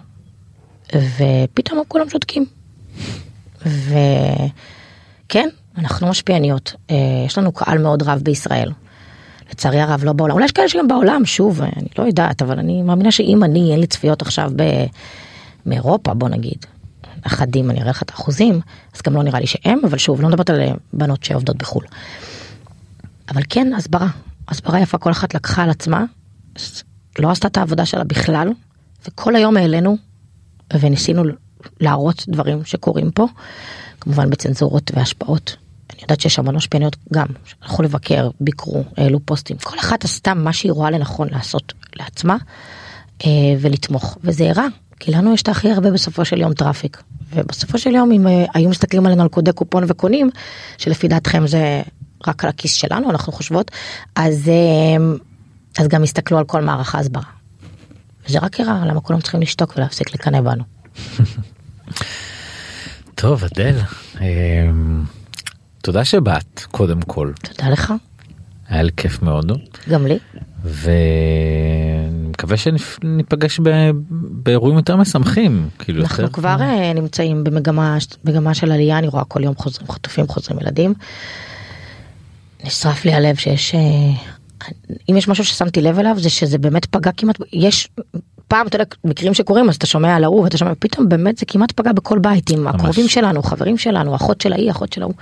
[0.94, 2.46] ופתאום כולם שותקים.
[3.66, 5.48] וכן,
[5.78, 6.96] אנחנו משפיעניות, אה,
[7.26, 8.70] יש לנו קהל מאוד רב בישראל.
[9.50, 12.82] לצערי הרב לא בעולם, אולי יש כאלה שגם בעולם, שוב, אני לא יודעת, אבל אני
[12.82, 14.62] מאמינה שאם אני, אין לי צפיות עכשיו ב...
[15.66, 16.66] מאירופה, בוא נגיד,
[17.26, 18.60] אחדים, אני אראה לך את האחוזים,
[18.94, 21.84] אז גם לא נראה לי שהם, אבל שוב, לא מדברת על אה, בנות שעובדות בחו"ל.
[23.28, 24.08] אבל כן, הסברה.
[24.48, 26.04] הסברה יפה, כל אחת לקחה על עצמה,
[27.18, 28.48] לא עשתה את העבודה שלה בכלל,
[29.08, 29.96] וכל היום העלינו
[30.80, 31.22] וניסינו
[31.80, 33.26] להראות דברים שקורים פה,
[34.00, 35.56] כמובן בצנזורות והשפעות.
[35.92, 40.52] אני יודעת שיש המון משפיעניות גם, שהלכו לבקר, ביקרו, העלו פוסטים, כל אחת עשתה מה
[40.52, 42.36] שהיא רואה לנכון לעשות לעצמה
[43.24, 44.66] אה, ולתמוך, וזה הראה,
[45.01, 47.02] כי לנו יש את הכי הרבה בסופו של יום traffic.
[47.34, 50.30] ובסופו של יום אם אה, היו מסתכלים עלינו על קודי קופון וקונים,
[50.78, 51.82] שלפי דעתכם זה
[52.26, 53.70] רק על הכיס שלנו, אנחנו חושבות,
[54.16, 55.05] אז, אה,
[55.78, 57.22] אז גם הסתכלו על כל מערך ההסברה.
[58.26, 60.64] זה רק הראה למה כולם צריכים לשתוק ולהפסיק לקנא בנו.
[63.14, 63.76] טוב אדל
[64.20, 65.05] אמ,
[65.82, 67.95] תודה שבאת קודם כל תודה לך,
[68.68, 69.53] היה לי כיף מאוד
[69.88, 70.18] גם לי.
[70.64, 73.61] ואני מקווה שניפגש
[74.11, 79.24] באירועים יותר משמחים כאילו אנחנו יותר- כבר אה, נמצאים במגמה, במגמה של עלייה, אני רואה
[79.24, 80.95] כל יום חוזרים חטופים, חוזרים ילדים.
[82.64, 83.80] נשרף לי הלב שיש, אה,
[85.11, 87.89] אם יש משהו ששמתי לב אליו זה שזה באמת פגע כמעט, יש
[88.49, 91.47] פעם, אתה יודע, מקרים שקורים אז אתה שומע על ההוא ואתה שומע, פתאום באמת זה
[91.47, 95.14] כמעט פגע בכל בית עם הקרובים שלנו, חברים שלנו, אחות של ההיא, אחות של ההוא.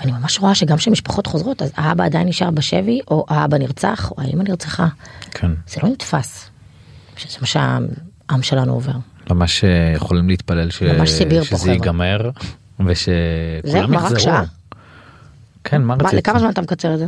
[0.00, 4.22] ואני ממש רואה שגם כשמשפחות חוזרות אז האבא עדיין נשאר בשבי או האבא נרצח או
[4.22, 4.86] האמא נרצחה.
[5.30, 6.50] כן, זה לא נתפס.
[7.16, 8.92] שזה מה שהעם שלנו עובר.
[9.30, 10.82] ממש אה, יכולים להתפלל ש...
[10.82, 11.72] ממש פה, שזה חבר'ה.
[11.72, 12.30] ייגמר
[12.86, 14.32] ושכולם יחזרו.
[15.64, 16.12] כן מה רצית?
[16.14, 17.06] לכמה זמן אתה מקצר את זה?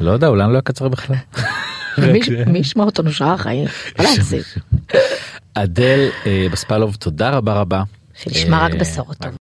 [0.00, 1.16] לא יודע אולי אני לא אקצר בכלל.
[2.46, 3.68] מי- ישמע אותנו שעה חיים?
[3.98, 4.08] לא.
[5.54, 7.82] אדל אה, בספלוב תודה רבה רבה.
[8.22, 9.34] שנשמע רק אה, בשורות טובות.